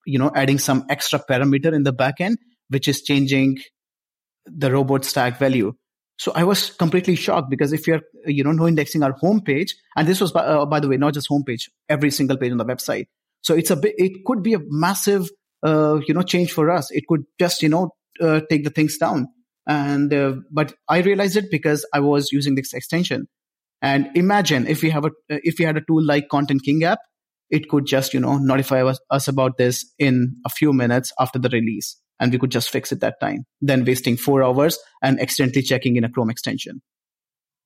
you 0.07 0.17
know, 0.17 0.31
adding 0.33 0.57
some 0.57 0.86
extra 0.89 1.19
parameter 1.19 1.71
in 1.71 1.83
the 1.83 1.93
backend, 1.93 2.38
which 2.69 2.88
is 2.88 3.03
changing 3.03 3.59
the 4.45 4.71
robots 4.71 5.13
tag 5.13 5.38
value." 5.38 5.73
So 6.17 6.32
I 6.34 6.43
was 6.43 6.71
completely 6.71 7.15
shocked 7.15 7.49
because 7.49 7.73
if 7.73 7.86
you're, 7.86 8.01
you 8.25 8.43
know, 8.43 8.51
no 8.51 8.67
indexing 8.67 9.03
our 9.03 9.13
homepage, 9.13 9.71
and 9.95 10.08
this 10.08 10.19
was, 10.19 10.32
by, 10.32 10.41
uh, 10.41 10.65
by 10.65 10.80
the 10.80 10.88
way, 10.88 10.97
not 10.97 11.13
just 11.13 11.30
homepage, 11.30 11.69
every 11.89 12.10
single 12.12 12.38
page 12.38 12.51
on 12.51 12.58
the 12.58 12.65
website. 12.65 13.06
So 13.41 13.56
it's 13.56 13.69
a 13.69 13.75
bit, 13.75 13.93
it 13.97 14.25
could 14.25 14.41
be 14.41 14.56
a 14.56 14.60
massive, 14.67 15.30
uh, 15.63 15.99
you 16.08 16.13
know, 16.13 16.23
change 16.23 16.51
for 16.51 16.71
us. 16.71 16.89
It 16.91 17.03
could 17.08 17.23
just, 17.39 17.62
you 17.62 17.69
know, 17.69 17.91
uh, 18.19 18.41
take 18.49 18.63
the 18.63 18.71
things 18.71 18.97
down. 18.97 19.27
And, 19.67 20.12
uh, 20.12 20.36
but 20.51 20.73
I 20.89 20.99
realized 20.99 21.38
it 21.38 21.51
because 21.51 21.86
I 21.93 21.99
was 21.99 22.32
using 22.32 22.56
this 22.56 22.73
extension. 22.73 23.27
And 23.82 24.10
imagine 24.15 24.65
if 24.65 24.82
we 24.82 24.89
have 24.89 25.06
a, 25.06 25.12
if 25.30 25.60
we 25.60 25.65
had 25.65 25.77
a 25.77 25.82
tool 25.82 26.03
like 26.03 26.30
Content 26.30 26.63
King 26.63 26.84
app, 26.84 26.99
it 27.51 27.69
could 27.69 27.86
just, 27.86 28.13
you 28.13 28.19
know, 28.19 28.38
notify 28.38 28.84
us, 28.84 28.99
us 29.12 29.27
about 29.27 29.58
this 29.58 29.86
in 29.99 30.36
a 30.45 30.49
few 30.49 30.73
minutes 30.73 31.13
after 31.19 31.38
the 31.38 31.49
release 31.49 31.95
and 32.19 32.32
we 32.32 32.39
could 32.39 32.51
just 32.51 32.69
fix 32.69 32.91
it 32.91 32.99
that 33.01 33.19
time 33.19 33.45
than 33.62 33.86
wasting 33.86 34.17
four 34.17 34.43
hours 34.43 34.80
and 35.01 35.19
accidentally 35.19 35.62
checking 35.62 35.95
in 35.95 36.03
a 36.03 36.10
Chrome 36.10 36.30
extension. 36.30 36.82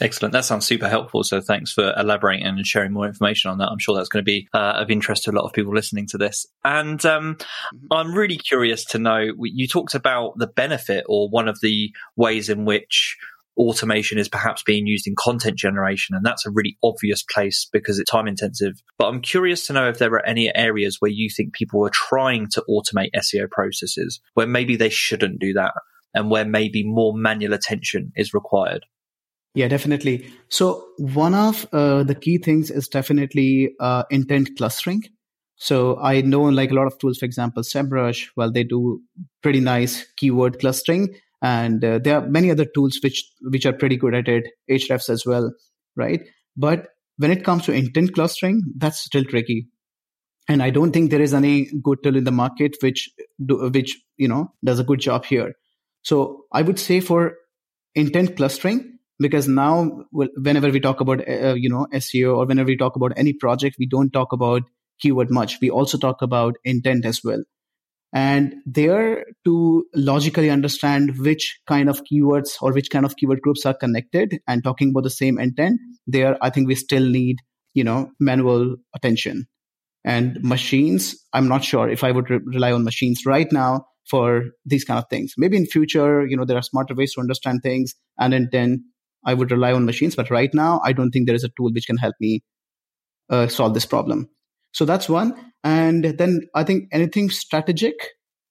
Excellent. 0.02 0.34
That 0.34 0.46
sounds 0.46 0.66
super 0.66 0.90
helpful. 0.90 1.24
So 1.24 1.42
thanks 1.42 1.72
for 1.72 1.94
elaborating 1.96 2.48
and 2.48 2.66
sharing 2.66 2.92
more 2.92 3.06
information 3.06 3.52
on 3.52 3.60
that. 3.60 3.70
I'm 3.70 3.78
sure 3.78 3.96
that's 3.96 4.10
going 4.10 4.26
to 4.26 4.30
be 4.30 4.48
uh, 4.52 4.74
of 4.78 4.90
interest 4.90 5.26
to 5.26 5.32
a 5.32 5.34
lot 5.34 5.46
of 5.46 5.54
people 5.54 5.76
listening 5.76 6.08
to 6.08 6.18
this. 6.18 6.48
And 6.66 7.06
um, 7.06 7.36
mm-hmm. 7.36 7.78
I'm 7.92 8.16
really 8.16 8.38
curious 8.38 8.84
to 8.86 8.98
know 8.98 9.24
you 9.40 9.68
talked 9.68 9.94
about 9.94 10.40
the 10.40 10.48
benefit 10.48 11.06
or 11.08 11.30
one 11.30 11.48
of 11.48 11.60
the 11.62 11.94
ways 12.16 12.50
in 12.50 12.66
which 12.66 13.16
automation 13.58 14.18
is 14.18 14.30
perhaps 14.30 14.64
being 14.64 14.88
used 14.88 15.08
in 15.08 15.16
content 15.18 15.58
generation. 15.58 16.16
And 16.16 16.26
that's 16.26 16.46
a 16.46 16.52
really 16.52 16.78
obvious 16.84 17.24
place 17.24 17.68
because 17.72 18.00
it's 18.00 18.10
time 18.10 18.28
intensive. 18.28 18.82
But 18.98 19.08
I'm 19.08 19.22
curious 19.22 19.68
to 19.68 19.74
know 19.74 19.90
if 19.90 20.00
there 20.00 20.14
are 20.14 20.26
any 20.26 20.54
areas 20.56 20.98
where 21.00 21.12
you 21.12 21.30
think 21.30 21.54
people 21.54 21.86
are 21.86 21.92
trying 21.94 22.48
to 22.52 22.64
automate 22.70 23.10
SEO 23.16 23.50
processes 23.50 24.20
where 24.34 24.48
maybe 24.48 24.76
they 24.76 24.90
shouldn't 24.90 25.40
do 25.40 25.54
that 25.54 25.74
and 26.14 26.30
where 26.30 26.46
maybe 26.46 26.84
more 26.84 27.14
manual 27.14 27.54
attention 27.54 28.12
is 28.16 28.34
required. 28.34 28.86
Yeah, 29.54 29.68
definitely. 29.68 30.32
So 30.50 30.86
one 30.98 31.34
of 31.34 31.68
uh, 31.74 32.04
the 32.04 32.16
key 32.16 32.38
things 32.38 32.72
is 32.72 32.88
definitely 32.88 33.74
uh, 33.80 34.04
intent 34.10 34.52
clustering. 34.58 35.04
So 35.58 36.00
I 36.00 36.22
know 36.22 36.44
like 36.44 36.72
a 36.72 36.74
lot 36.74 36.88
of 36.88 36.98
tools, 36.98 37.20
for 37.20 37.26
example, 37.26 37.62
SEMrush, 37.62 38.30
well, 38.36 38.52
they 38.52 38.64
do 38.64 39.02
pretty 39.44 39.60
nice 39.60 40.06
keyword 40.16 40.60
clustering 40.60 41.16
and 41.42 41.84
uh, 41.84 42.00
there 42.00 42.18
are 42.18 42.28
many 42.28 42.52
other 42.52 42.66
tools 42.66 43.00
which 43.04 43.24
which 43.42 43.66
are 43.66 43.74
pretty 43.74 43.98
good 43.98 44.14
at 44.14 44.28
it 44.28 44.46
Ahrefs 44.70 45.10
as 45.10 45.26
well 45.26 45.52
right? 45.96 46.22
But 46.56 46.88
when 47.18 47.32
it 47.32 47.44
comes 47.44 47.66
to 47.66 47.74
intent 47.74 48.14
clustering 48.14 48.62
that's 48.78 49.04
still 49.04 49.24
tricky. 49.24 49.68
And 50.48 50.64
i 50.64 50.70
don't 50.70 50.92
think 50.92 51.12
there 51.12 51.22
is 51.22 51.34
any 51.34 51.70
good 51.84 52.00
tool 52.04 52.18
in 52.18 52.24
the 52.24 52.32
market 52.32 52.76
which 52.82 53.10
do, 53.46 53.70
which 53.70 53.98
you 54.18 54.28
know 54.28 54.54
does 54.64 54.80
a 54.80 54.84
good 54.84 55.00
job 55.00 55.26
here. 55.26 55.54
So 56.04 56.46
i 56.52 56.62
would 56.62 56.80
say 56.80 57.00
for 57.00 57.36
intent 57.96 58.36
clustering 58.38 58.98
because 59.20 59.48
now 59.48 60.06
whenever 60.12 60.70
we 60.72 60.80
talk 60.80 61.00
about 61.00 61.28
uh, 61.28 61.54
you 61.56 61.70
know 61.70 61.88
seo 61.94 62.38
or 62.38 62.46
whenever 62.46 62.68
we 62.68 62.78
talk 62.78 62.96
about 62.96 63.14
any 63.16 63.34
project 63.34 63.76
we 63.80 63.86
don't 63.86 64.12
talk 64.12 64.32
about 64.34 64.64
keyword 65.00 65.32
much. 65.32 65.60
We 65.62 65.70
also 65.70 65.98
talk 65.98 66.22
about 66.22 66.56
intent 66.64 67.06
as 67.06 67.22
well 67.24 67.44
and 68.14 68.56
there 68.66 69.26
to 69.46 69.86
logically 69.96 70.50
understand 70.50 71.18
which 71.20 71.60
kind 71.68 71.90
of 71.90 72.02
keywords 72.04 72.62
or 72.62 72.74
which 72.74 72.90
kind 72.90 73.06
of 73.06 73.16
keyword 73.16 73.42
groups 73.42 73.66
are 73.66 73.74
connected 73.74 74.40
and 74.48 74.64
talking 74.64 74.90
about 74.90 75.04
the 75.04 75.10
same 75.10 75.40
intent 75.40 75.80
there 76.08 76.38
i 76.42 76.50
think 76.50 76.68
we 76.68 76.76
still 76.76 77.08
need 77.08 77.38
you 77.74 77.84
know 77.84 78.12
manual 78.20 78.76
attention. 78.96 79.48
And 80.04 80.40
machines 80.42 81.16
i'm 81.34 81.48
not 81.48 81.64
sure 81.64 81.88
if 81.90 82.04
i 82.04 82.12
would 82.12 82.30
re- 82.30 82.40
rely 82.44 82.72
on 82.72 82.84
machines 82.84 83.24
right 83.26 83.52
now 83.52 83.86
for 84.10 84.46
these 84.66 84.84
kind 84.84 84.98
of 84.98 85.06
things. 85.10 85.36
Maybe 85.38 85.58
in 85.58 85.68
future 85.68 86.26
you 86.26 86.36
know 86.36 86.44
there 86.44 86.58
are 86.58 86.64
smarter 86.64 86.96
ways 86.96 87.14
to 87.14 87.22
understand 87.22 87.62
things 87.64 87.94
and 88.20 88.50
then 88.52 88.84
i 89.26 89.34
would 89.34 89.52
rely 89.52 89.72
on 89.72 89.86
machines 89.86 90.16
but 90.16 90.32
right 90.32 90.50
now 90.54 90.82
i 90.84 90.92
don't 90.92 91.12
think 91.12 91.28
there 91.28 91.36
is 91.36 91.44
a 91.44 91.52
tool 91.56 91.72
which 91.72 91.86
can 91.86 91.98
help 91.98 92.16
me 92.20 92.42
uh, 93.30 93.48
solve 93.48 93.76
this 93.76 93.86
problem 93.86 94.28
so 94.72 94.86
that's 94.86 95.10
one. 95.10 95.34
And 95.64 96.04
then 96.18 96.42
I 96.56 96.64
think 96.64 96.90
anything 96.92 97.30
strategic. 97.30 97.96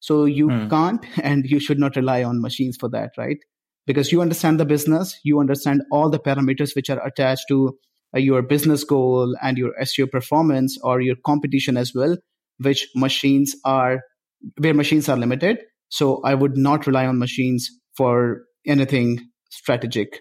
So 0.00 0.24
you 0.24 0.48
hmm. 0.48 0.68
can't 0.68 1.04
and 1.22 1.44
you 1.44 1.60
should 1.60 1.78
not 1.78 1.96
rely 1.96 2.22
on 2.22 2.40
machines 2.40 2.76
for 2.78 2.88
that, 2.90 3.10
right? 3.16 3.38
Because 3.86 4.12
you 4.12 4.20
understand 4.20 4.60
the 4.60 4.64
business, 4.64 5.18
you 5.24 5.40
understand 5.40 5.82
all 5.90 6.10
the 6.10 6.18
parameters 6.18 6.76
which 6.76 6.90
are 6.90 7.04
attached 7.04 7.46
to 7.48 7.76
uh, 8.14 8.18
your 8.18 8.42
business 8.42 8.84
goal 8.84 9.34
and 9.42 9.56
your 9.56 9.72
SEO 9.82 10.10
performance 10.10 10.78
or 10.82 11.00
your 11.00 11.16
competition 11.24 11.76
as 11.76 11.92
well, 11.94 12.16
which 12.58 12.86
machines 12.94 13.56
are, 13.64 14.00
where 14.58 14.74
machines 14.74 15.08
are 15.08 15.16
limited. 15.16 15.58
So 15.88 16.20
I 16.22 16.34
would 16.34 16.56
not 16.56 16.86
rely 16.86 17.06
on 17.06 17.18
machines 17.18 17.68
for 17.96 18.42
anything 18.66 19.28
strategic 19.50 20.20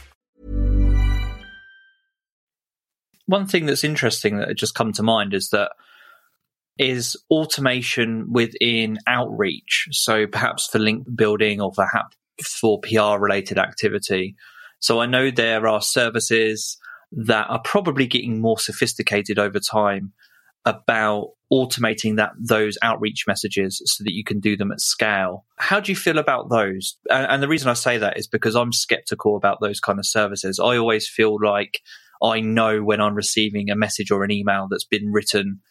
One 3.31 3.47
thing 3.47 3.65
that's 3.65 3.85
interesting 3.85 4.35
that 4.39 4.57
just 4.57 4.75
come 4.75 4.91
to 4.91 5.03
mind 5.03 5.33
is 5.33 5.51
that 5.51 5.71
is 6.77 7.15
automation 7.29 8.25
within 8.29 8.97
outreach. 9.07 9.87
So 9.91 10.27
perhaps 10.27 10.67
for 10.67 10.79
link 10.79 11.07
building 11.15 11.61
or 11.61 11.71
perhaps 11.71 12.17
for 12.43 12.81
PR 12.81 13.17
related 13.21 13.57
activity. 13.57 14.35
So 14.79 14.99
I 14.99 15.05
know 15.05 15.31
there 15.31 15.65
are 15.65 15.81
services 15.81 16.77
that 17.13 17.49
are 17.49 17.61
probably 17.63 18.05
getting 18.05 18.41
more 18.41 18.59
sophisticated 18.59 19.39
over 19.39 19.61
time 19.61 20.11
about 20.65 21.29
automating 21.53 22.17
that 22.17 22.33
those 22.37 22.77
outreach 22.81 23.23
messages 23.27 23.81
so 23.85 24.03
that 24.03 24.13
you 24.13 24.25
can 24.25 24.41
do 24.41 24.57
them 24.57 24.73
at 24.73 24.81
scale. 24.81 25.45
How 25.55 25.79
do 25.79 25.89
you 25.93 25.95
feel 25.95 26.17
about 26.17 26.49
those? 26.49 26.97
And, 27.09 27.27
and 27.31 27.41
the 27.41 27.47
reason 27.47 27.69
I 27.69 27.75
say 27.75 27.97
that 27.97 28.17
is 28.17 28.27
because 28.27 28.55
I'm 28.55 28.73
skeptical 28.73 29.37
about 29.37 29.61
those 29.61 29.79
kind 29.79 29.99
of 29.99 30.05
services. 30.05 30.59
I 30.59 30.75
always 30.75 31.07
feel 31.07 31.37
like 31.41 31.79
I 32.23 32.39
know 32.39 32.83
when 32.83 33.01
I'm 33.01 33.15
receiving 33.15 33.69
a 33.69 33.75
message 33.75 34.11
or 34.11 34.23
an 34.23 34.31
email 34.31 34.67
that's 34.69 34.85
been 34.85 35.11
written 35.11 35.61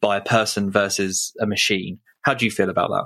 by 0.00 0.16
a 0.16 0.22
person 0.22 0.70
versus 0.70 1.32
a 1.40 1.46
machine. 1.46 1.98
How 2.22 2.34
do 2.34 2.44
you 2.44 2.50
feel 2.50 2.70
about 2.70 2.90
that? 2.90 3.04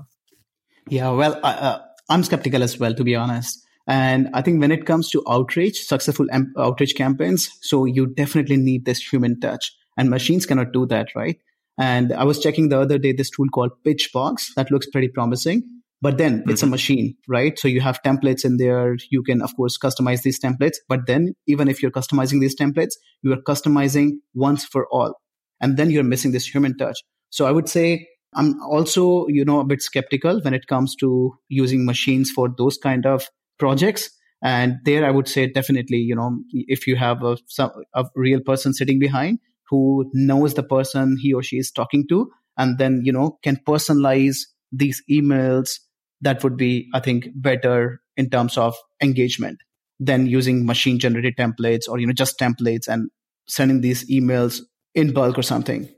Yeah, 0.88 1.11
well, 1.11 1.38
uh, 1.43 1.79
I'm 2.09 2.23
skeptical 2.23 2.62
as 2.62 2.79
well, 2.79 2.95
to 2.95 3.05
be 3.05 3.14
honest. 3.14 3.61
And 3.87 4.29
I 4.33 4.43
think 4.43 4.61
when 4.61 4.73
it 4.73 4.87
comes 4.87 5.11
to 5.11 5.23
outreach, 5.29 5.87
successful 5.87 6.27
am- 6.33 6.53
outreach 6.59 6.95
campaigns, 6.95 7.51
so 7.61 7.85
you 7.85 8.07
definitely 8.07 8.57
need 8.57 8.85
this 8.85 9.03
human 9.03 9.40
touch, 9.40 9.73
and 9.97 10.09
machines 10.09 10.47
cannot 10.47 10.73
do 10.73 10.87
that, 10.87 11.14
right? 11.14 11.37
And 11.79 12.12
I 12.12 12.25
was 12.25 12.38
checking 12.38 12.69
the 12.69 12.81
other 12.81 12.99
day 12.99 13.12
this 13.12 13.31
tool 13.31 13.49
called 13.53 13.73
Pitchbox 13.85 14.55
that 14.57 14.71
looks 14.71 14.87
pretty 14.87 15.09
promising. 15.09 15.62
But 16.03 16.19
then 16.19 16.41
mm-hmm. 16.41 16.51
it's 16.51 16.63
a 16.63 16.67
mm-hmm. 16.67 16.71
machine, 16.73 17.17
right? 17.29 17.59
So 17.59 17.69
you 17.69 17.81
have 17.81 18.03
templates 18.03 18.45
in 18.45 18.59
there. 18.59 18.97
You 19.11 19.23
can, 19.23 19.41
of 19.41 19.57
course, 19.57 19.79
customize 19.79 20.23
these 20.23 20.41
templates. 20.41 20.77
But 20.89 21.07
then, 21.07 21.35
even 21.47 21.69
if 21.69 21.83
you're 21.83 21.91
customizing 21.91 22.41
these 22.41 22.57
templates, 22.57 22.93
you 23.23 23.33
are 23.33 23.43
customizing 23.43 24.19
once 24.35 24.65
for 24.65 24.87
all. 24.93 25.15
And 25.61 25.77
then 25.77 25.91
you're 25.91 26.05
missing 26.05 26.33
this 26.33 26.47
human 26.47 26.77
touch. 26.77 26.99
So 27.31 27.47
I 27.47 27.53
would 27.53 27.69
say 27.69 28.07
I'm 28.35 28.61
also, 28.63 29.27
you 29.29 29.45
know, 29.45 29.61
a 29.61 29.65
bit 29.65 29.83
skeptical 29.83 30.41
when 30.43 30.55
it 30.55 30.67
comes 30.67 30.95
to 30.97 31.39
using 31.49 31.85
machines 31.85 32.31
for 32.31 32.49
those 32.57 32.77
kind 32.77 33.07
of 33.07 33.29
projects. 33.59 34.11
And 34.43 34.77
there, 34.85 35.07
I 35.07 35.11
would 35.11 35.29
say 35.29 35.47
definitely, 35.51 35.99
you 35.99 36.15
know, 36.15 36.37
if 36.53 36.87
you 36.87 36.97
have 36.97 37.23
a, 37.23 37.39
some, 37.47 37.71
a 37.95 38.05
real 38.15 38.41
person 38.41 38.75
sitting 38.75 38.99
behind 38.99 39.39
who 39.71 40.11
knows 40.13 40.55
the 40.55 40.63
person 40.63 41.17
he 41.19 41.33
or 41.33 41.43
she 41.43 41.57
is 41.57 41.71
talking 41.71 42.07
to, 42.09 42.29
and 42.59 42.79
then, 42.79 43.01
you 43.05 43.13
know, 43.13 43.39
can 43.43 43.59
personalize 43.67 44.41
these 44.75 45.03
emails, 45.11 45.79
that 46.21 46.43
would 46.43 46.57
be, 46.57 46.89
I 46.95 47.01
think, 47.01 47.29
better 47.35 48.01
in 48.17 48.31
terms 48.31 48.57
of 48.59 48.75
engagement 49.03 49.59
than 50.01 50.27
using 50.27 50.67
machine 50.67 50.99
generated 50.99 51.37
templates 51.37 51.89
or, 51.89 51.99
you 51.99 52.07
know, 52.07 52.13
just 52.13 52.39
templates 52.39 52.89
and 52.89 53.11
sending 53.47 53.81
these 53.81 54.09
emails 54.11 54.61
in 54.95 55.13
bulk 55.13 55.39
or 55.39 55.43
something. 55.43 55.89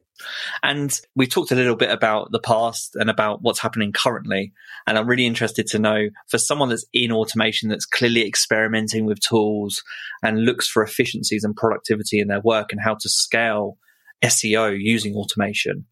And 0.63 0.99
we 1.15 1.27
talked 1.27 1.53
a 1.53 1.55
little 1.55 1.77
bit 1.77 1.91
about 1.91 2.33
the 2.33 2.39
past 2.39 2.97
and 2.97 3.11
about 3.11 3.43
what's 3.43 3.61
happening 3.61 3.93
currently. 3.93 4.53
And 4.87 4.97
I'm 4.97 5.07
really 5.07 5.27
interested 5.27 5.67
to 5.69 5.79
know 5.79 6.09
for 6.29 6.39
someone 6.39 6.71
that's 6.71 6.87
in 6.93 7.13
automation, 7.13 7.69
that's 7.69 7.85
clearly 7.85 8.27
experimenting 8.27 9.05
with 9.05 9.21
tools 9.21 9.83
and 10.23 10.45
looks 10.45 10.69
for 10.69 10.83
efficiencies 10.83 11.45
and 11.45 11.55
productivity 11.55 12.21
in 12.21 12.29
their 12.29 12.41
work 12.41 12.73
and 12.73 12.81
how 12.81 12.95
to 12.95 13.09
scale 13.09 13.77
SEO 14.25 14.77
using 14.79 15.15
automation. 15.15 15.85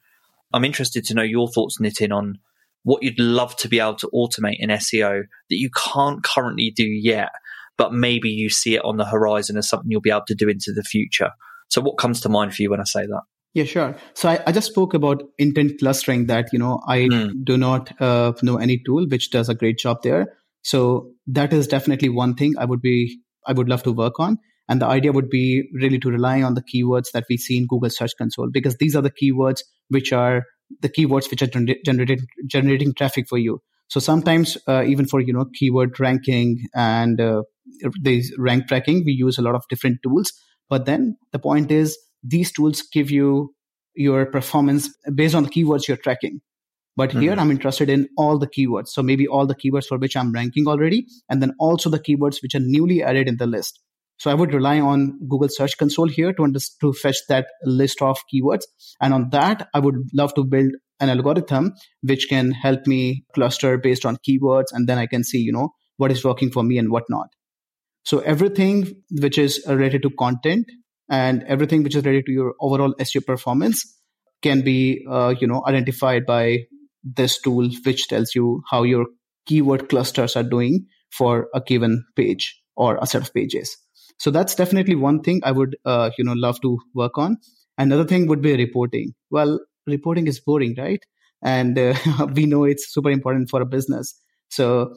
I'm 0.53 0.65
interested 0.65 1.05
to 1.07 1.15
know 1.15 1.23
your 1.23 1.49
thoughts, 1.49 1.79
Nitin, 1.79 2.15
on 2.15 2.39
what 2.85 3.03
you'd 3.03 3.19
love 3.19 3.57
to 3.57 3.69
be 3.69 3.81
able 3.81 3.97
to 3.97 4.11
automate 4.15 4.57
in 4.59 4.71
SEO 4.71 5.23
that 5.51 5.57
you 5.57 5.71
can't 5.75 6.23
currently 6.23 6.71
do 6.71 6.85
yet, 6.85 7.31
but 7.77 7.93
maybe 7.93 8.29
you 8.29 8.49
see 8.49 8.77
it 8.77 8.85
on 8.85 8.97
the 8.97 9.05
horizon 9.05 9.57
as 9.57 9.69
something 9.69 9.91
you'll 9.91 10.01
be 10.01 10.11
able 10.11 10.23
to 10.29 10.35
do 10.35 10.49
into 10.49 10.73
the 10.73 10.83
future. 10.83 11.31
So, 11.69 11.81
what 11.81 11.99
comes 11.99 12.21
to 12.21 12.29
mind 12.29 12.55
for 12.55 12.63
you 12.63 12.71
when 12.71 12.81
I 12.81 12.85
say 12.85 13.07
that? 13.07 13.23
Yeah, 13.55 13.65
sure. 13.65 13.97
So 14.15 14.29
I, 14.29 14.41
I, 14.49 14.53
just 14.53 14.69
spoke 14.69 14.95
about 14.95 15.23
intent 15.39 15.79
clustering 15.79 16.27
that, 16.27 16.53
you 16.53 16.59
know, 16.59 16.81
I 16.89 17.03
mm. 17.03 17.45
do 17.45 17.57
not 17.57 18.01
uh, 18.03 18.33
know 18.43 18.57
any 18.57 18.83
tool 18.85 19.07
which 19.09 19.31
does 19.31 19.49
a 19.49 19.55
great 19.55 19.79
job 19.79 19.99
there. 20.03 20.37
So 20.63 21.13
that 21.29 21.53
is 21.53 21.69
definitely 21.69 22.09
one 22.09 22.35
thing 22.35 22.55
I 22.59 22.65
would 22.65 22.83
be, 22.83 23.21
I 23.47 23.53
would 23.53 23.69
love 23.69 23.85
to 23.85 23.93
work 23.93 24.19
on. 24.19 24.39
And 24.69 24.83
the 24.83 24.87
idea 24.87 25.13
would 25.13 25.31
be 25.31 25.69
really 25.73 26.01
to 26.01 26.11
rely 26.11 26.43
on 26.43 26.55
the 26.55 26.63
keywords 26.63 27.13
that 27.13 27.27
we 27.31 27.37
see 27.37 27.57
in 27.57 27.67
Google 27.69 27.91
Search 27.91 28.13
Console 28.19 28.51
because 28.51 28.77
these 28.79 28.97
are 28.97 29.03
the 29.03 29.13
keywords 29.13 29.61
which 29.89 30.13
are 30.13 30.43
the 30.81 30.89
keywords 30.89 31.31
which 31.31 31.43
are 31.43 31.75
generating 31.85 32.27
generating 32.47 32.95
traffic 32.95 33.27
for 33.29 33.39
you. 33.39 33.61
So 33.89 34.01
sometimes 34.01 34.57
uh, 34.67 34.85
even 34.85 35.07
for 35.07 35.21
you 35.21 35.33
know 35.33 35.47
keyword 35.55 35.99
ranking 36.01 36.67
and 36.75 37.21
uh, 37.21 37.43
these 38.01 38.35
rank 38.39 38.69
tracking, 38.69 39.05
we 39.05 39.13
use 39.13 39.39
a 39.39 39.43
lot 39.43 39.55
of 39.55 39.65
different 39.69 39.99
tools. 40.03 40.33
But 40.69 40.87
then 40.87 41.17
the 41.33 41.39
point 41.39 41.71
is 41.71 41.99
these 42.23 42.53
tools 42.53 42.83
give 42.93 43.11
you 43.11 43.55
your 43.95 44.27
performance 44.27 44.89
based 45.15 45.35
on 45.35 45.45
the 45.45 45.51
keywords 45.51 45.87
you're 45.87 45.97
tracking. 45.97 46.41
But 46.97 47.11
mm-hmm. 47.11 47.21
here 47.21 47.35
I'm 47.35 47.51
interested 47.51 47.91
in 47.91 48.09
all 48.17 48.39
the 48.39 48.47
keywords. 48.47 48.89
So 48.89 49.03
maybe 49.03 49.27
all 49.27 49.47
the 49.47 49.55
keywords 49.55 49.87
for 49.87 49.99
which 49.99 50.17
I'm 50.17 50.33
ranking 50.33 50.67
already, 50.67 51.07
and 51.29 51.43
then 51.43 51.53
also 51.59 51.91
the 51.91 52.01
keywords 52.01 52.43
which 52.43 52.55
are 52.55 52.61
newly 52.61 53.03
added 53.03 53.29
in 53.29 53.37
the 53.37 53.47
list. 53.47 53.81
So 54.19 54.31
I 54.31 54.35
would 54.35 54.55
rely 54.55 54.81
on 54.81 55.19
Google 55.29 55.49
Search 55.49 55.77
Console 55.77 56.09
here 56.09 56.33
to, 56.33 56.45
under- 56.45 56.61
to 56.81 56.93
fetch 56.93 57.17
that 57.29 57.47
list 57.65 58.01
of 58.01 58.19
keywords. 58.33 58.63
And 59.01 59.13
on 59.13 59.31
that, 59.31 59.69
I 59.75 59.81
would 59.81 59.97
love 60.15 60.35
to 60.35 60.45
build 60.45 60.73
an 61.01 61.11
algorithm 61.11 61.73
which 62.03 62.29
can 62.29 62.53
help 62.53 62.87
me 62.87 63.25
cluster 63.35 63.77
based 63.77 64.07
on 64.07 64.17
keywords. 64.27 64.67
And 64.73 64.89
then 64.89 64.99
I 64.99 65.07
can 65.07 65.25
see, 65.25 65.39
you 65.39 65.53
know, 65.53 65.71
what 65.97 66.13
is 66.13 66.25
working 66.25 66.51
for 66.51 66.63
me 66.63 66.79
and 66.79 66.91
what 66.91 67.05
not. 67.09 67.29
So 68.05 68.19
everything 68.21 69.03
which 69.11 69.39
is 69.39 69.65
related 69.67 70.03
to 70.03 70.11
content 70.11 70.67
and 71.09 71.43
everything 71.45 71.83
which 71.83 71.97
is 71.97 72.05
related 72.05 72.27
to 72.27 72.33
your 72.33 72.55
overall 72.61 72.95
SEO 73.01 73.25
performance 73.25 73.99
can 74.43 74.61
be, 74.63 75.05
uh, 75.11 75.35
you 75.41 75.47
know, 75.47 75.63
identified 75.67 76.27
by 76.27 76.59
this 77.03 77.41
tool, 77.41 77.69
which 77.85 78.09
tells 78.09 78.35
you 78.35 78.63
how 78.71 78.83
your 78.83 79.07
keyword 79.47 79.89
clusters 79.89 80.37
are 80.37 80.43
doing 80.43 80.87
for 81.11 81.49
a 81.55 81.61
given 81.61 82.05
page 82.17 82.61
or 82.77 82.99
a 83.01 83.07
set 83.07 83.23
of 83.23 83.33
pages. 83.33 83.77
So 84.19 84.31
that's 84.31 84.55
definitely 84.55 84.95
one 84.95 85.21
thing 85.23 85.41
I 85.45 85.53
would, 85.53 85.77
uh, 85.85 86.11
you 86.19 86.25
know, 86.25 86.35
love 86.35 86.61
to 86.63 86.79
work 86.95 87.19
on. 87.19 87.37
Another 87.79 88.05
thing 88.05 88.27
would 88.29 88.43
be 88.43 88.57
reporting. 88.57 89.15
Well, 89.31 89.61
reporting 89.87 90.27
is 90.27 90.41
boring, 90.41 90.75
right? 90.79 91.01
And 91.43 91.79
uh, 91.79 91.95
we 92.35 92.47
know 92.47 92.65
it's 92.65 92.93
super 92.93 93.11
important 93.11 93.51
for 93.51 93.61
a 93.61 93.67
business. 93.67 94.19
So 94.51 94.95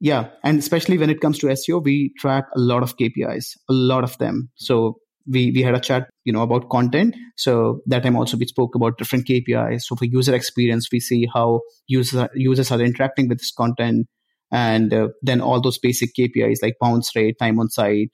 Yeah. 0.00 0.30
And 0.42 0.58
especially 0.58 0.98
when 0.98 1.10
it 1.10 1.20
comes 1.20 1.38
to 1.40 1.48
SEO, 1.48 1.80
we 1.84 2.12
track 2.18 2.46
a 2.56 2.60
lot 2.60 2.82
of 2.82 2.96
KPIs, 2.96 3.56
a 3.68 3.72
lot 3.72 4.04
of 4.04 4.18
them. 4.18 4.50
So 4.56 4.98
we, 5.26 5.52
we 5.52 5.62
had 5.62 5.74
a 5.76 5.80
chat, 5.80 6.08
you 6.24 6.32
know, 6.32 6.42
about 6.42 6.68
content. 6.70 7.14
So 7.36 7.80
that 7.86 8.02
time 8.02 8.16
also 8.16 8.36
we 8.36 8.46
spoke 8.46 8.74
about 8.74 8.98
different 8.98 9.26
KPIs. 9.26 9.82
So 9.82 9.94
for 9.96 10.04
user 10.04 10.34
experience, 10.34 10.88
we 10.92 10.98
see 11.00 11.28
how 11.32 11.60
users, 11.86 12.28
users 12.34 12.72
are 12.72 12.80
interacting 12.80 13.28
with 13.28 13.38
this 13.38 13.52
content. 13.52 14.08
And 14.50 14.92
uh, 14.92 15.08
then 15.22 15.40
all 15.40 15.60
those 15.60 15.78
basic 15.78 16.14
KPIs 16.14 16.58
like 16.62 16.74
bounce 16.80 17.14
rate, 17.14 17.36
time 17.38 17.58
on 17.60 17.70
site, 17.70 18.10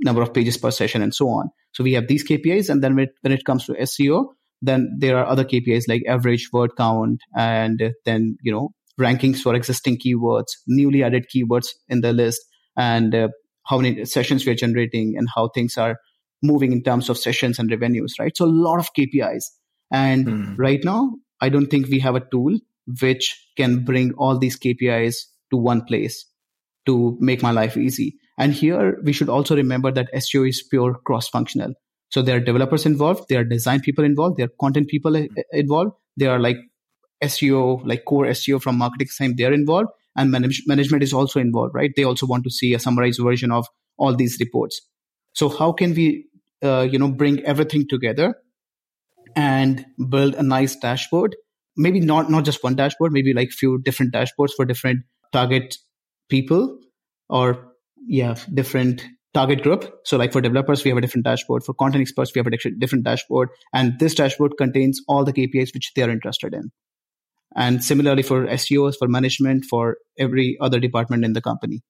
number 0.00 0.22
of 0.22 0.32
pages 0.32 0.56
per 0.56 0.70
session, 0.70 1.02
and 1.02 1.14
so 1.14 1.28
on. 1.28 1.50
So 1.72 1.84
we 1.84 1.94
have 1.94 2.08
these 2.08 2.26
KPIs. 2.26 2.68
And 2.68 2.82
then 2.82 2.94
when 2.94 3.04
it, 3.04 3.14
when 3.22 3.32
it 3.32 3.44
comes 3.44 3.66
to 3.66 3.72
SEO, 3.72 4.26
then 4.62 4.96
there 4.98 5.16
are 5.16 5.26
other 5.26 5.44
KPIs 5.44 5.84
like 5.88 6.02
average 6.08 6.50
word 6.52 6.70
count 6.76 7.20
and 7.36 7.94
then, 8.04 8.36
you 8.42 8.52
know, 8.52 8.70
rankings 9.00 9.38
for 9.38 9.54
existing 9.54 9.98
keywords, 9.98 10.50
newly 10.66 11.02
added 11.02 11.26
keywords 11.34 11.68
in 11.88 12.00
the 12.00 12.12
list, 12.12 12.40
and 12.76 13.14
uh, 13.14 13.28
how 13.66 13.78
many 13.78 14.04
sessions 14.04 14.44
we 14.44 14.52
are 14.52 14.56
generating 14.56 15.14
and 15.16 15.28
how 15.34 15.48
things 15.48 15.76
are 15.76 15.98
moving 16.42 16.72
in 16.72 16.82
terms 16.82 17.08
of 17.08 17.18
sessions 17.18 17.58
and 17.58 17.70
revenues, 17.70 18.14
right? 18.18 18.36
So 18.36 18.44
a 18.44 18.46
lot 18.46 18.78
of 18.78 18.88
KPIs. 18.94 19.44
And 19.92 20.26
mm. 20.26 20.58
right 20.58 20.80
now, 20.82 21.12
I 21.40 21.48
don't 21.48 21.66
think 21.66 21.88
we 21.88 22.00
have 22.00 22.14
a 22.14 22.24
tool 22.32 22.58
which 23.00 23.48
can 23.56 23.84
bring 23.84 24.12
all 24.14 24.38
these 24.38 24.58
KPIs 24.58 25.16
to 25.50 25.56
one 25.56 25.84
place 25.84 26.24
to 26.86 27.16
make 27.20 27.42
my 27.42 27.50
life 27.50 27.76
easy. 27.76 28.16
And 28.38 28.54
here 28.54 29.00
we 29.02 29.12
should 29.12 29.28
also 29.28 29.56
remember 29.56 29.90
that 29.92 30.12
SEO 30.14 30.48
is 30.48 30.62
pure 30.62 30.94
cross 31.04 31.28
functional. 31.28 31.74
So 32.10 32.22
there 32.22 32.36
are 32.36 32.40
developers 32.40 32.86
involved, 32.86 33.24
there 33.28 33.40
are 33.40 33.44
design 33.44 33.80
people 33.80 34.04
involved, 34.04 34.38
there 34.38 34.46
are 34.46 34.56
content 34.60 34.88
people 34.88 35.14
involved, 35.52 35.92
there 36.16 36.30
are 36.30 36.38
like 36.38 36.56
SEO, 37.22 37.84
like 37.84 38.04
core 38.04 38.26
SEO 38.26 38.62
from 38.62 38.78
marketing 38.78 39.08
side, 39.08 39.36
they're 39.36 39.52
involved, 39.52 39.88
and 40.16 40.30
manage- 40.30 40.62
management 40.66 41.02
is 41.02 41.12
also 41.12 41.40
involved, 41.40 41.74
right? 41.74 41.92
They 41.96 42.04
also 42.04 42.26
want 42.26 42.44
to 42.44 42.50
see 42.50 42.72
a 42.72 42.78
summarized 42.78 43.20
version 43.22 43.50
of 43.50 43.66
all 43.98 44.14
these 44.14 44.38
reports. 44.40 44.80
So 45.34 45.48
how 45.48 45.72
can 45.72 45.94
we, 45.94 46.26
uh, 46.62 46.88
you 46.90 46.98
know, 46.98 47.08
bring 47.08 47.40
everything 47.44 47.86
together 47.88 48.36
and 49.36 49.84
build 50.08 50.34
a 50.34 50.42
nice 50.42 50.76
dashboard? 50.76 51.36
Maybe 51.76 52.00
not 52.00 52.30
not 52.30 52.44
just 52.44 52.64
one 52.64 52.74
dashboard, 52.74 53.12
maybe 53.12 53.34
like 53.34 53.50
few 53.50 53.80
different 53.82 54.12
dashboards 54.12 54.52
for 54.56 54.64
different 54.64 55.04
target 55.32 55.76
people, 56.28 56.78
or 57.28 57.67
yeah, 58.06 58.36
different 58.52 59.04
target 59.34 59.62
group. 59.62 60.00
So 60.04 60.16
like 60.16 60.32
for 60.32 60.40
developers, 60.40 60.84
we 60.84 60.90
have 60.90 60.98
a 60.98 61.00
different 61.00 61.24
dashboard. 61.24 61.64
For 61.64 61.74
content 61.74 62.02
experts, 62.02 62.32
we 62.34 62.38
have 62.38 62.46
a 62.46 62.70
different 62.78 63.04
dashboard. 63.04 63.50
And 63.72 63.98
this 63.98 64.14
dashboard 64.14 64.52
contains 64.56 65.00
all 65.08 65.24
the 65.24 65.32
KPIs 65.32 65.74
which 65.74 65.92
they 65.94 66.02
are 66.02 66.10
interested 66.10 66.54
in. 66.54 66.70
And 67.54 67.82
similarly 67.82 68.22
for 68.22 68.46
SEOs, 68.46 68.96
for 68.98 69.08
management, 69.08 69.64
for 69.64 69.98
every 70.18 70.56
other 70.60 70.80
department 70.80 71.24
in 71.24 71.32
the 71.32 71.40
company 71.40 71.82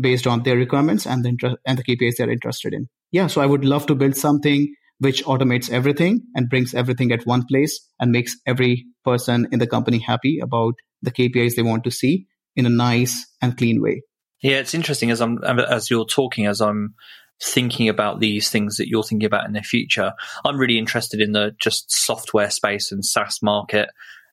based 0.00 0.26
on 0.26 0.42
their 0.42 0.56
requirements 0.56 1.06
and 1.06 1.24
the, 1.24 1.28
inter- 1.28 1.56
and 1.66 1.78
the 1.78 1.84
KPIs 1.84 2.16
they're 2.16 2.30
interested 2.30 2.72
in. 2.72 2.88
Yeah, 3.10 3.26
so 3.26 3.40
I 3.40 3.46
would 3.46 3.64
love 3.64 3.86
to 3.86 3.94
build 3.94 4.16
something 4.16 4.74
which 4.98 5.24
automates 5.24 5.70
everything 5.70 6.22
and 6.34 6.48
brings 6.48 6.74
everything 6.74 7.12
at 7.12 7.26
one 7.26 7.44
place 7.44 7.88
and 8.00 8.12
makes 8.12 8.36
every 8.46 8.86
person 9.04 9.48
in 9.52 9.58
the 9.58 9.66
company 9.66 9.98
happy 9.98 10.38
about 10.40 10.74
the 11.02 11.10
KPIs 11.10 11.56
they 11.56 11.62
want 11.62 11.84
to 11.84 11.90
see 11.90 12.26
in 12.56 12.66
a 12.66 12.70
nice 12.70 13.26
and 13.40 13.56
clean 13.56 13.82
way. 13.82 14.02
Yeah, 14.42 14.58
it's 14.58 14.74
interesting 14.74 15.10
as 15.10 15.20
I'm 15.20 15.42
um, 15.44 15.60
as 15.60 15.90
you're 15.90 16.04
talking 16.04 16.46
as 16.46 16.60
I'm 16.60 16.94
thinking 17.42 17.88
about 17.88 18.20
these 18.20 18.50
things 18.50 18.76
that 18.76 18.88
you're 18.88 19.02
thinking 19.02 19.26
about 19.26 19.46
in 19.46 19.52
the 19.52 19.62
future. 19.62 20.12
I'm 20.44 20.58
really 20.58 20.78
interested 20.78 21.20
in 21.20 21.32
the 21.32 21.54
just 21.60 21.90
software 21.90 22.50
space 22.50 22.92
and 22.92 23.04
SaaS 23.04 23.40
market 23.42 23.88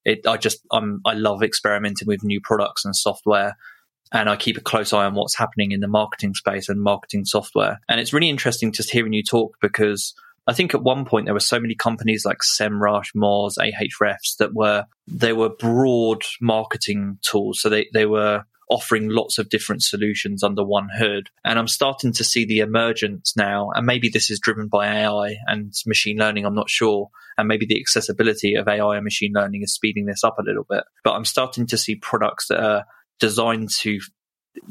it, 0.05 0.25
I 0.25 0.37
just 0.37 0.59
I'm 0.71 1.01
I 1.05 1.13
love 1.13 1.43
experimenting 1.43 2.07
with 2.07 2.23
new 2.23 2.41
products 2.41 2.85
and 2.85 2.95
software 2.95 3.57
and 4.11 4.29
I 4.29 4.35
keep 4.35 4.57
a 4.57 4.61
close 4.61 4.91
eye 4.91 5.05
on 5.05 5.13
what's 5.13 5.37
happening 5.37 5.71
in 5.71 5.81
the 5.81 5.87
marketing 5.87 6.33
space 6.33 6.67
and 6.67 6.81
marketing 6.81 7.25
software. 7.25 7.79
And 7.87 7.99
it's 7.99 8.13
really 8.13 8.29
interesting 8.29 8.71
just 8.71 8.89
hearing 8.89 9.13
you 9.13 9.23
talk 9.23 9.55
because 9.61 10.15
I 10.47 10.53
think 10.53 10.73
at 10.73 10.81
one 10.81 11.05
point 11.05 11.25
there 11.25 11.33
were 11.35 11.39
so 11.39 11.59
many 11.59 11.75
companies 11.75 12.25
like 12.25 12.39
SEMrush, 12.39 13.13
Moz, 13.15 13.57
Ahrefs 13.59 14.37
that 14.39 14.53
were 14.53 14.85
they 15.07 15.33
were 15.33 15.49
broad 15.49 16.23
marketing 16.41 17.19
tools. 17.21 17.61
So 17.61 17.69
they, 17.69 17.87
they 17.93 18.07
were 18.07 18.45
offering 18.69 19.09
lots 19.09 19.37
of 19.37 19.49
different 19.49 19.81
solutions 19.81 20.43
under 20.43 20.63
one 20.63 20.89
hood. 20.95 21.29
And 21.43 21.57
I'm 21.57 21.67
starting 21.67 22.13
to 22.13 22.23
see 22.23 22.45
the 22.45 22.59
emergence 22.59 23.35
now, 23.35 23.71
and 23.71 23.85
maybe 23.85 24.09
this 24.09 24.29
is 24.29 24.39
driven 24.39 24.67
by 24.67 24.87
AI 24.87 25.37
and 25.47 25.73
machine 25.85 26.17
learning, 26.17 26.45
I'm 26.45 26.55
not 26.55 26.69
sure. 26.69 27.09
And 27.37 27.47
maybe 27.47 27.65
the 27.65 27.79
accessibility 27.79 28.55
of 28.55 28.67
AI 28.67 28.95
and 28.95 29.03
machine 29.03 29.33
learning 29.33 29.63
is 29.63 29.73
speeding 29.73 30.05
this 30.05 30.23
up 30.23 30.37
a 30.39 30.43
little 30.43 30.65
bit. 30.69 30.83
But 31.03 31.13
I'm 31.13 31.25
starting 31.25 31.65
to 31.67 31.77
see 31.77 31.95
products 31.95 32.47
that 32.49 32.63
are 32.63 32.85
designed 33.19 33.69
to 33.81 33.99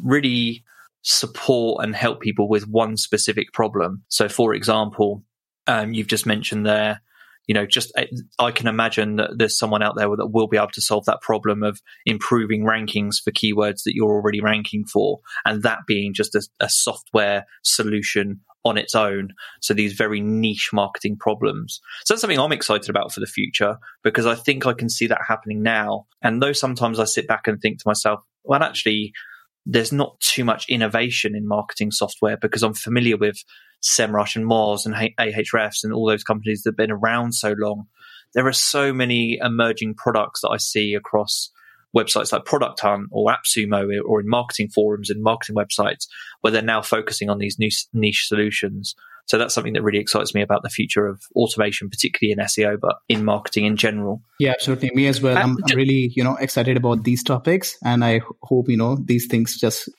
really 0.02 0.64
support 1.02 1.84
and 1.84 1.94
help 1.94 2.20
people 2.20 2.48
with 2.48 2.68
one 2.68 2.96
specific 2.96 3.52
problem. 3.52 4.04
So, 4.08 4.28
for 4.28 4.54
example, 4.54 5.24
um, 5.66 5.92
you've 5.92 6.08
just 6.08 6.26
mentioned 6.26 6.66
there 6.66 7.00
you 7.48 7.54
know, 7.54 7.66
just 7.66 7.90
uh, 7.98 8.04
I 8.38 8.52
can 8.52 8.68
imagine 8.68 9.16
that 9.16 9.30
there's 9.36 9.58
someone 9.58 9.82
out 9.82 9.96
there 9.96 10.08
that 10.14 10.28
will 10.28 10.46
be 10.46 10.58
able 10.58 10.68
to 10.74 10.80
solve 10.80 11.06
that 11.06 11.22
problem 11.22 11.64
of 11.64 11.80
improving 12.06 12.62
rankings 12.62 13.16
for 13.24 13.32
keywords 13.32 13.82
that 13.84 13.94
you're 13.94 14.10
already 14.10 14.40
ranking 14.40 14.84
for, 14.84 15.18
and 15.44 15.64
that 15.64 15.80
being 15.88 16.14
just 16.14 16.36
a, 16.36 16.42
a 16.60 16.68
software 16.68 17.46
solution 17.64 18.40
on 18.64 18.76
its 18.76 18.94
own. 18.94 19.30
So 19.62 19.72
these 19.72 19.94
very 19.94 20.20
niche 20.20 20.70
marketing 20.72 21.16
problems. 21.16 21.80
So 22.04 22.12
that's 22.12 22.20
something 22.20 22.38
I'm 22.38 22.52
excited 22.52 22.90
about 22.90 23.12
for 23.12 23.20
the 23.20 23.26
future 23.26 23.78
because 24.04 24.26
I 24.26 24.34
think 24.34 24.66
I 24.66 24.74
can 24.74 24.90
see 24.90 25.06
that 25.06 25.22
happening 25.26 25.62
now. 25.62 26.06
And 26.22 26.42
though 26.42 26.52
sometimes 26.52 26.98
I 26.98 27.04
sit 27.04 27.26
back 27.26 27.46
and 27.46 27.60
think 27.60 27.78
to 27.78 27.88
myself, 27.88 28.20
well, 28.44 28.62
actually, 28.62 29.12
there's 29.70 29.92
not 29.92 30.18
too 30.20 30.44
much 30.44 30.64
innovation 30.70 31.36
in 31.36 31.46
marketing 31.46 31.90
software 31.90 32.38
because 32.40 32.62
I'm 32.62 32.72
familiar 32.72 33.18
with 33.18 33.36
SEMrush 33.82 34.34
and 34.34 34.46
Moz 34.46 34.86
and 34.86 34.94
Ahrefs 35.20 35.84
and 35.84 35.92
all 35.92 36.08
those 36.08 36.24
companies 36.24 36.62
that 36.62 36.70
have 36.70 36.76
been 36.76 36.90
around 36.90 37.34
so 37.34 37.54
long. 37.58 37.84
There 38.34 38.46
are 38.46 38.52
so 38.52 38.94
many 38.94 39.38
emerging 39.42 39.94
products 39.96 40.40
that 40.40 40.48
I 40.48 40.56
see 40.56 40.94
across 40.94 41.50
websites 41.98 42.32
like 42.32 42.44
Product 42.44 42.78
Hunt 42.80 43.08
or 43.10 43.32
AppSumo 43.32 44.00
or 44.04 44.20
in 44.20 44.28
marketing 44.28 44.68
forums 44.68 45.10
and 45.10 45.22
marketing 45.22 45.56
websites 45.56 46.06
where 46.40 46.52
they're 46.52 46.62
now 46.62 46.82
focusing 46.82 47.28
on 47.28 47.38
these 47.38 47.58
new 47.58 47.70
niche 47.92 48.26
solutions. 48.26 48.94
So 49.26 49.36
that's 49.36 49.54
something 49.54 49.74
that 49.74 49.82
really 49.82 49.98
excites 49.98 50.34
me 50.34 50.40
about 50.40 50.62
the 50.62 50.70
future 50.70 51.06
of 51.06 51.22
automation, 51.36 51.90
particularly 51.90 52.32
in 52.32 52.38
SEO, 52.46 52.80
but 52.80 52.96
in 53.10 53.24
marketing 53.24 53.66
in 53.66 53.76
general. 53.76 54.22
Yeah, 54.38 54.52
absolutely. 54.52 54.90
Me 54.94 55.06
as 55.06 55.20
well. 55.20 55.36
I'm, 55.36 55.56
I'm 55.68 55.76
really, 55.76 56.12
you 56.16 56.24
know, 56.24 56.36
excited 56.36 56.78
about 56.78 57.04
these 57.04 57.22
topics, 57.22 57.76
and 57.84 58.02
I 58.02 58.22
hope 58.42 58.70
you 58.70 58.78
know 58.78 58.96
these 58.96 59.26
things 59.26 59.60
just, 59.60 59.90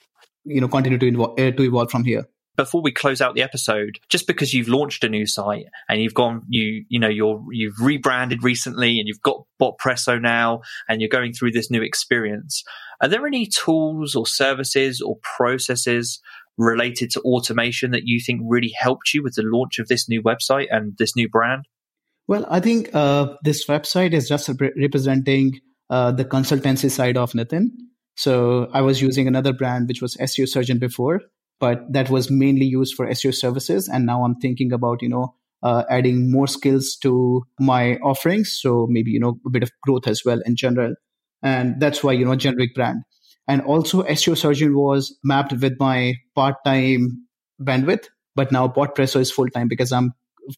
you 0.45 0.59
know, 0.59 0.67
continue 0.67 0.97
to 0.97 1.05
evolve, 1.05 1.39
uh, 1.39 1.51
to 1.51 1.61
evolve 1.61 1.91
from 1.91 2.05
here 2.05 2.25
before 2.59 2.81
we 2.81 2.91
close 2.91 3.21
out 3.21 3.35
the 3.35 3.41
episode, 3.41 3.99
just 4.09 4.27
because 4.27 4.53
you've 4.53 4.67
launched 4.67 5.05
a 5.05 5.09
new 5.09 5.25
site 5.25 5.63
and 5.87 6.01
you've 6.01 6.13
gone, 6.13 6.41
you 6.49 6.83
you 6.89 6.99
know, 6.99 7.07
you're 7.07 7.41
you've 7.51 7.79
rebranded 7.79 8.43
recently 8.43 8.99
and 8.99 9.07
you've 9.07 9.21
got 9.21 9.45
Botpresso 9.61 10.21
now, 10.21 10.59
and 10.89 10.99
you're 10.99 11.07
going 11.07 11.31
through 11.31 11.51
this 11.51 11.71
new 11.71 11.81
experience. 11.81 12.65
Are 13.01 13.07
there 13.07 13.25
any 13.25 13.45
tools 13.45 14.13
or 14.13 14.27
services 14.27 14.99
or 14.99 15.15
processes 15.37 16.19
related 16.57 17.11
to 17.11 17.21
automation 17.21 17.91
that 17.91 18.03
you 18.03 18.19
think 18.19 18.41
really 18.43 18.73
helped 18.77 19.13
you 19.13 19.23
with 19.23 19.35
the 19.35 19.43
launch 19.45 19.79
of 19.79 19.87
this 19.87 20.09
new 20.09 20.21
website 20.21 20.67
and 20.69 20.97
this 20.97 21.15
new 21.15 21.29
brand? 21.29 21.63
Well, 22.27 22.45
I 22.49 22.59
think 22.59 22.93
uh, 22.93 23.35
this 23.41 23.67
website 23.67 24.11
is 24.11 24.27
just 24.27 24.49
representing 24.75 25.61
uh, 25.89 26.11
the 26.11 26.25
consultancy 26.25 26.91
side 26.91 27.15
of 27.15 27.31
Nitin. 27.31 27.69
So 28.17 28.67
I 28.73 28.81
was 28.81 29.01
using 29.01 29.29
another 29.29 29.53
brand, 29.53 29.87
which 29.87 30.01
was 30.01 30.17
SEO 30.17 30.49
Surgeon 30.49 30.77
before, 30.77 31.21
but 31.59 31.91
that 31.91 32.09
was 32.09 32.31
mainly 32.31 32.65
used 32.65 32.95
for 32.95 33.07
SEO 33.07 33.33
services. 33.33 33.87
And 33.87 34.05
now 34.05 34.23
I'm 34.23 34.35
thinking 34.35 34.71
about, 34.71 35.01
you 35.01 35.09
know, 35.09 35.35
uh, 35.61 35.83
adding 35.89 36.31
more 36.31 36.47
skills 36.47 36.97
to 37.01 37.43
my 37.59 37.95
offerings. 37.97 38.57
So 38.59 38.87
maybe, 38.89 39.11
you 39.11 39.19
know, 39.19 39.39
a 39.45 39.49
bit 39.49 39.63
of 39.63 39.71
growth 39.81 40.07
as 40.07 40.23
well 40.25 40.41
in 40.45 40.55
general. 40.55 40.95
And 41.41 41.79
that's 41.79 42.03
why, 42.03 42.13
you 42.13 42.25
know, 42.25 42.35
generic 42.35 42.75
brand. 42.75 43.03
And 43.47 43.61
also 43.61 44.03
SEO 44.03 44.37
Surgeon 44.37 44.75
was 44.75 45.17
mapped 45.23 45.53
with 45.53 45.79
my 45.79 46.15
part-time 46.35 47.25
bandwidth, 47.61 48.05
but 48.35 48.51
now 48.51 48.67
Botpresso 48.67 49.19
is 49.19 49.31
full-time 49.31 49.67
because 49.67 49.91
I'm 49.91 50.13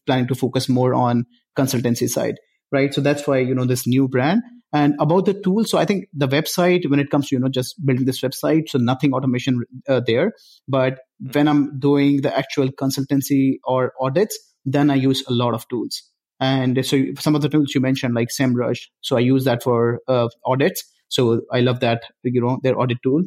planning 0.06 0.28
to 0.28 0.34
focus 0.34 0.68
more 0.68 0.94
on 0.94 1.24
consultancy 1.56 2.08
side, 2.08 2.36
right? 2.72 2.92
So 2.92 3.00
that's 3.00 3.26
why, 3.26 3.38
you 3.38 3.54
know, 3.54 3.64
this 3.64 3.86
new 3.86 4.08
brand. 4.08 4.42
And 4.74 4.94
about 4.98 5.26
the 5.26 5.34
tool, 5.34 5.64
so 5.64 5.76
I 5.76 5.84
think 5.84 6.06
the 6.14 6.26
website, 6.26 6.88
when 6.88 6.98
it 6.98 7.10
comes 7.10 7.28
to, 7.28 7.36
you 7.36 7.40
know, 7.40 7.50
just 7.50 7.74
building 7.84 8.06
this 8.06 8.22
website, 8.22 8.70
so 8.70 8.78
nothing 8.78 9.12
automation 9.12 9.62
uh, 9.86 10.00
there. 10.06 10.32
But 10.66 11.00
when 11.32 11.46
I'm 11.46 11.78
doing 11.78 12.22
the 12.22 12.36
actual 12.36 12.68
consultancy 12.70 13.56
or 13.64 13.92
audits, 14.00 14.38
then 14.64 14.90
I 14.90 14.94
use 14.94 15.22
a 15.28 15.32
lot 15.32 15.52
of 15.52 15.68
tools. 15.68 16.02
And 16.40 16.84
so 16.84 17.00
some 17.18 17.34
of 17.34 17.42
the 17.42 17.50
tools 17.50 17.74
you 17.74 17.80
mentioned, 17.80 18.14
like 18.14 18.28
SEMrush, 18.28 18.86
so 19.02 19.16
I 19.16 19.20
use 19.20 19.44
that 19.44 19.62
for 19.62 20.00
uh, 20.08 20.28
audits. 20.44 20.82
So 21.08 21.42
I 21.52 21.60
love 21.60 21.80
that, 21.80 22.04
you 22.24 22.40
know, 22.40 22.58
their 22.62 22.78
audit 22.80 22.98
tool. 23.02 23.24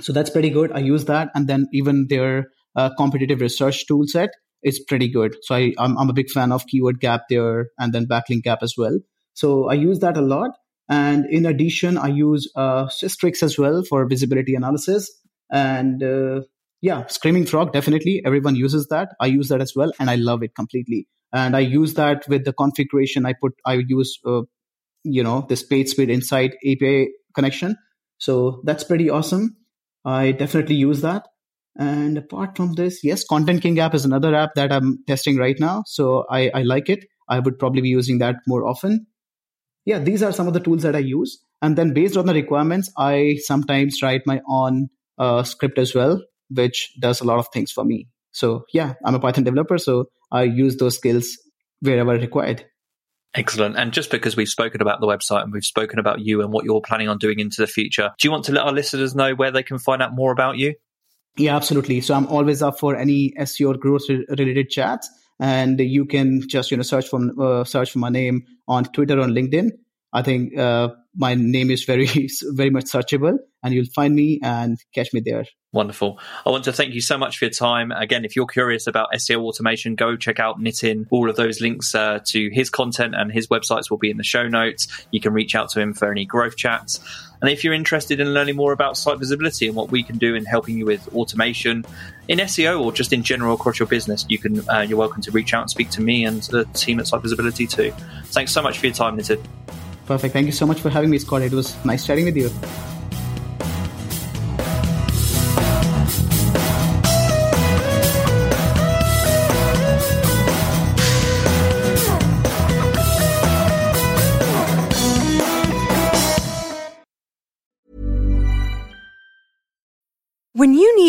So 0.00 0.12
that's 0.12 0.30
pretty 0.30 0.50
good. 0.50 0.72
I 0.72 0.80
use 0.80 1.04
that. 1.04 1.30
And 1.34 1.46
then 1.46 1.68
even 1.72 2.08
their 2.08 2.48
uh, 2.74 2.90
competitive 2.98 3.40
research 3.40 3.86
tool 3.86 4.02
set 4.06 4.30
is 4.66 4.80
pretty 4.80 5.08
good. 5.08 5.36
So 5.42 5.54
I, 5.54 5.72
I'm, 5.78 5.96
I'm 5.96 6.10
a 6.10 6.12
big 6.12 6.28
fan 6.28 6.52
of 6.52 6.66
Keyword 6.66 7.00
Gap 7.00 7.22
there 7.30 7.68
and 7.78 7.92
then 7.92 8.06
Backlink 8.06 8.42
Gap 8.42 8.58
as 8.62 8.74
well. 8.76 8.98
So 9.32 9.70
I 9.70 9.74
use 9.74 10.00
that 10.00 10.16
a 10.16 10.20
lot. 10.20 10.50
And 10.88 11.24
in 11.30 11.46
addition, 11.46 11.96
I 11.96 12.08
use 12.08 12.50
uh, 12.56 12.86
Sistrix 12.86 13.42
as 13.42 13.58
well 13.58 13.82
for 13.88 14.06
visibility 14.06 14.54
analysis. 14.54 15.10
And 15.50 16.02
uh, 16.02 16.40
yeah, 16.82 17.06
Screaming 17.06 17.46
Frog, 17.46 17.72
definitely. 17.72 18.22
Everyone 18.24 18.56
uses 18.56 18.88
that. 18.88 19.10
I 19.20 19.26
use 19.26 19.48
that 19.48 19.60
as 19.60 19.72
well, 19.74 19.92
and 19.98 20.10
I 20.10 20.16
love 20.16 20.42
it 20.42 20.54
completely. 20.54 21.08
And 21.32 21.56
I 21.56 21.60
use 21.60 21.94
that 21.94 22.28
with 22.28 22.44
the 22.44 22.52
configuration 22.52 23.26
I 23.26 23.34
put, 23.40 23.52
I 23.64 23.82
use, 23.86 24.18
uh, 24.24 24.42
you 25.02 25.22
know, 25.22 25.46
this 25.48 25.66
PageSpeed 25.66 26.10
Insight 26.10 26.54
API 26.64 27.08
connection. 27.34 27.76
So 28.18 28.62
that's 28.64 28.84
pretty 28.84 29.10
awesome. 29.10 29.56
I 30.04 30.32
definitely 30.32 30.76
use 30.76 31.02
that. 31.02 31.26
And 31.78 32.16
apart 32.16 32.56
from 32.56 32.74
this, 32.74 33.04
yes, 33.04 33.24
Content 33.24 33.62
King 33.62 33.78
app 33.78 33.94
is 33.94 34.04
another 34.04 34.34
app 34.34 34.54
that 34.54 34.72
I'm 34.72 35.04
testing 35.06 35.36
right 35.36 35.58
now. 35.58 35.82
So 35.86 36.24
I, 36.30 36.50
I 36.54 36.62
like 36.62 36.88
it. 36.88 37.04
I 37.28 37.38
would 37.38 37.58
probably 37.58 37.82
be 37.82 37.88
using 37.88 38.18
that 38.18 38.36
more 38.46 38.66
often. 38.66 39.06
Yeah, 39.84 39.98
these 39.98 40.22
are 40.22 40.32
some 40.32 40.48
of 40.48 40.54
the 40.54 40.60
tools 40.60 40.82
that 40.82 40.96
I 40.96 41.00
use. 41.00 41.38
And 41.62 41.76
then 41.76 41.92
based 41.92 42.16
on 42.16 42.26
the 42.26 42.34
requirements, 42.34 42.90
I 42.98 43.38
sometimes 43.42 44.02
write 44.02 44.22
my 44.26 44.40
own 44.48 44.88
uh, 45.18 45.42
script 45.42 45.78
as 45.78 45.94
well, 45.94 46.22
which 46.50 46.92
does 47.00 47.20
a 47.20 47.24
lot 47.24 47.38
of 47.38 47.48
things 47.52 47.72
for 47.72 47.84
me. 47.84 48.08
So 48.32 48.64
yeah, 48.72 48.94
I'm 49.04 49.14
a 49.14 49.20
Python 49.20 49.44
developer, 49.44 49.78
so 49.78 50.06
I 50.30 50.42
use 50.42 50.76
those 50.76 50.96
skills 50.96 51.38
wherever 51.80 52.12
required. 52.12 52.66
Excellent. 53.34 53.76
And 53.76 53.92
just 53.92 54.10
because 54.10 54.36
we've 54.36 54.48
spoken 54.48 54.80
about 54.80 55.00
the 55.00 55.06
website 55.06 55.42
and 55.42 55.52
we've 55.52 55.64
spoken 55.64 55.98
about 55.98 56.20
you 56.20 56.40
and 56.40 56.52
what 56.52 56.64
you're 56.64 56.80
planning 56.80 57.08
on 57.08 57.18
doing 57.18 57.38
into 57.38 57.60
the 57.60 57.66
future, 57.66 58.12
do 58.18 58.26
you 58.26 58.32
want 58.32 58.44
to 58.46 58.52
let 58.52 58.64
our 58.64 58.72
listeners 58.72 59.14
know 59.14 59.34
where 59.34 59.50
they 59.50 59.62
can 59.62 59.78
find 59.78 60.02
out 60.02 60.14
more 60.14 60.32
about 60.32 60.56
you? 60.56 60.74
Yeah, 61.38 61.54
absolutely. 61.56 62.00
So 62.00 62.14
I'm 62.14 62.26
always 62.28 62.62
up 62.62 62.78
for 62.78 62.96
any 62.96 63.32
SEO 63.38 63.74
or 63.74 63.76
growth 63.76 64.02
related 64.08 64.70
chats, 64.70 65.10
and 65.38 65.78
you 65.78 66.06
can 66.06 66.46
just 66.48 66.70
you 66.70 66.76
know 66.76 66.82
search 66.82 67.08
for 67.08 67.20
uh, 67.40 67.64
search 67.64 67.92
for 67.92 67.98
my 67.98 68.08
name 68.08 68.44
on 68.68 68.84
Twitter 68.84 69.20
or 69.20 69.26
LinkedIn. 69.26 69.70
I 70.12 70.22
think 70.22 70.56
uh, 70.56 70.90
my 71.14 71.34
name 71.34 71.70
is 71.70 71.84
very 71.84 72.06
very 72.52 72.70
much 72.70 72.84
searchable, 72.84 73.38
and 73.62 73.74
you'll 73.74 73.86
find 73.94 74.14
me 74.14 74.40
and 74.42 74.78
catch 74.94 75.12
me 75.12 75.20
there. 75.24 75.44
Wonderful. 75.72 76.18
I 76.46 76.50
want 76.50 76.64
to 76.64 76.72
thank 76.72 76.94
you 76.94 77.02
so 77.02 77.18
much 77.18 77.36
for 77.36 77.44
your 77.44 77.52
time. 77.52 77.92
Again, 77.92 78.24
if 78.24 78.34
you're 78.34 78.46
curious 78.46 78.86
about 78.86 79.08
SEO 79.14 79.42
automation, 79.42 79.94
go 79.94 80.16
check 80.16 80.40
out 80.40 80.58
Nitin. 80.58 81.04
All 81.10 81.28
of 81.28 81.36
those 81.36 81.60
links 81.60 81.94
uh, 81.94 82.20
to 82.28 82.48
his 82.50 82.70
content 82.70 83.14
and 83.14 83.30
his 83.30 83.48
websites 83.48 83.90
will 83.90 83.98
be 83.98 84.08
in 84.08 84.16
the 84.16 84.24
show 84.24 84.48
notes. 84.48 84.88
You 85.10 85.20
can 85.20 85.34
reach 85.34 85.54
out 85.54 85.68
to 85.70 85.80
him 85.80 85.92
for 85.92 86.10
any 86.10 86.24
growth 86.24 86.56
chats. 86.56 86.98
And 87.42 87.50
if 87.50 87.62
you're 87.62 87.74
interested 87.74 88.20
in 88.20 88.32
learning 88.32 88.56
more 88.56 88.72
about 88.72 88.96
site 88.96 89.18
visibility 89.18 89.66
and 89.66 89.76
what 89.76 89.90
we 89.90 90.02
can 90.02 90.16
do 90.16 90.34
in 90.34 90.46
helping 90.46 90.78
you 90.78 90.86
with 90.86 91.14
automation 91.14 91.84
in 92.28 92.38
SEO 92.38 92.82
or 92.82 92.90
just 92.90 93.12
in 93.12 93.22
general 93.22 93.54
across 93.54 93.78
your 93.78 93.86
business, 93.86 94.24
you 94.30 94.38
can 94.38 94.66
uh, 94.70 94.80
you're 94.80 94.98
welcome 94.98 95.20
to 95.22 95.30
reach 95.30 95.52
out 95.52 95.60
and 95.60 95.70
speak 95.70 95.90
to 95.90 96.00
me 96.00 96.24
and 96.24 96.42
the 96.44 96.64
team 96.72 96.98
at 97.00 97.06
Site 97.06 97.20
Visibility 97.20 97.66
too. 97.66 97.92
Thanks 98.26 98.52
so 98.52 98.62
much 98.62 98.78
for 98.78 98.86
your 98.86 98.94
time, 98.94 99.18
Nitin. 99.18 99.44
Perfect. 100.06 100.32
Thank 100.32 100.46
you 100.46 100.52
so 100.52 100.66
much 100.66 100.80
for 100.80 100.88
having 100.88 101.10
me, 101.10 101.18
Scott. 101.18 101.42
It 101.42 101.52
was 101.52 101.74
nice 101.84 102.06
chatting 102.06 102.26
with 102.26 102.36
you. 102.36 102.95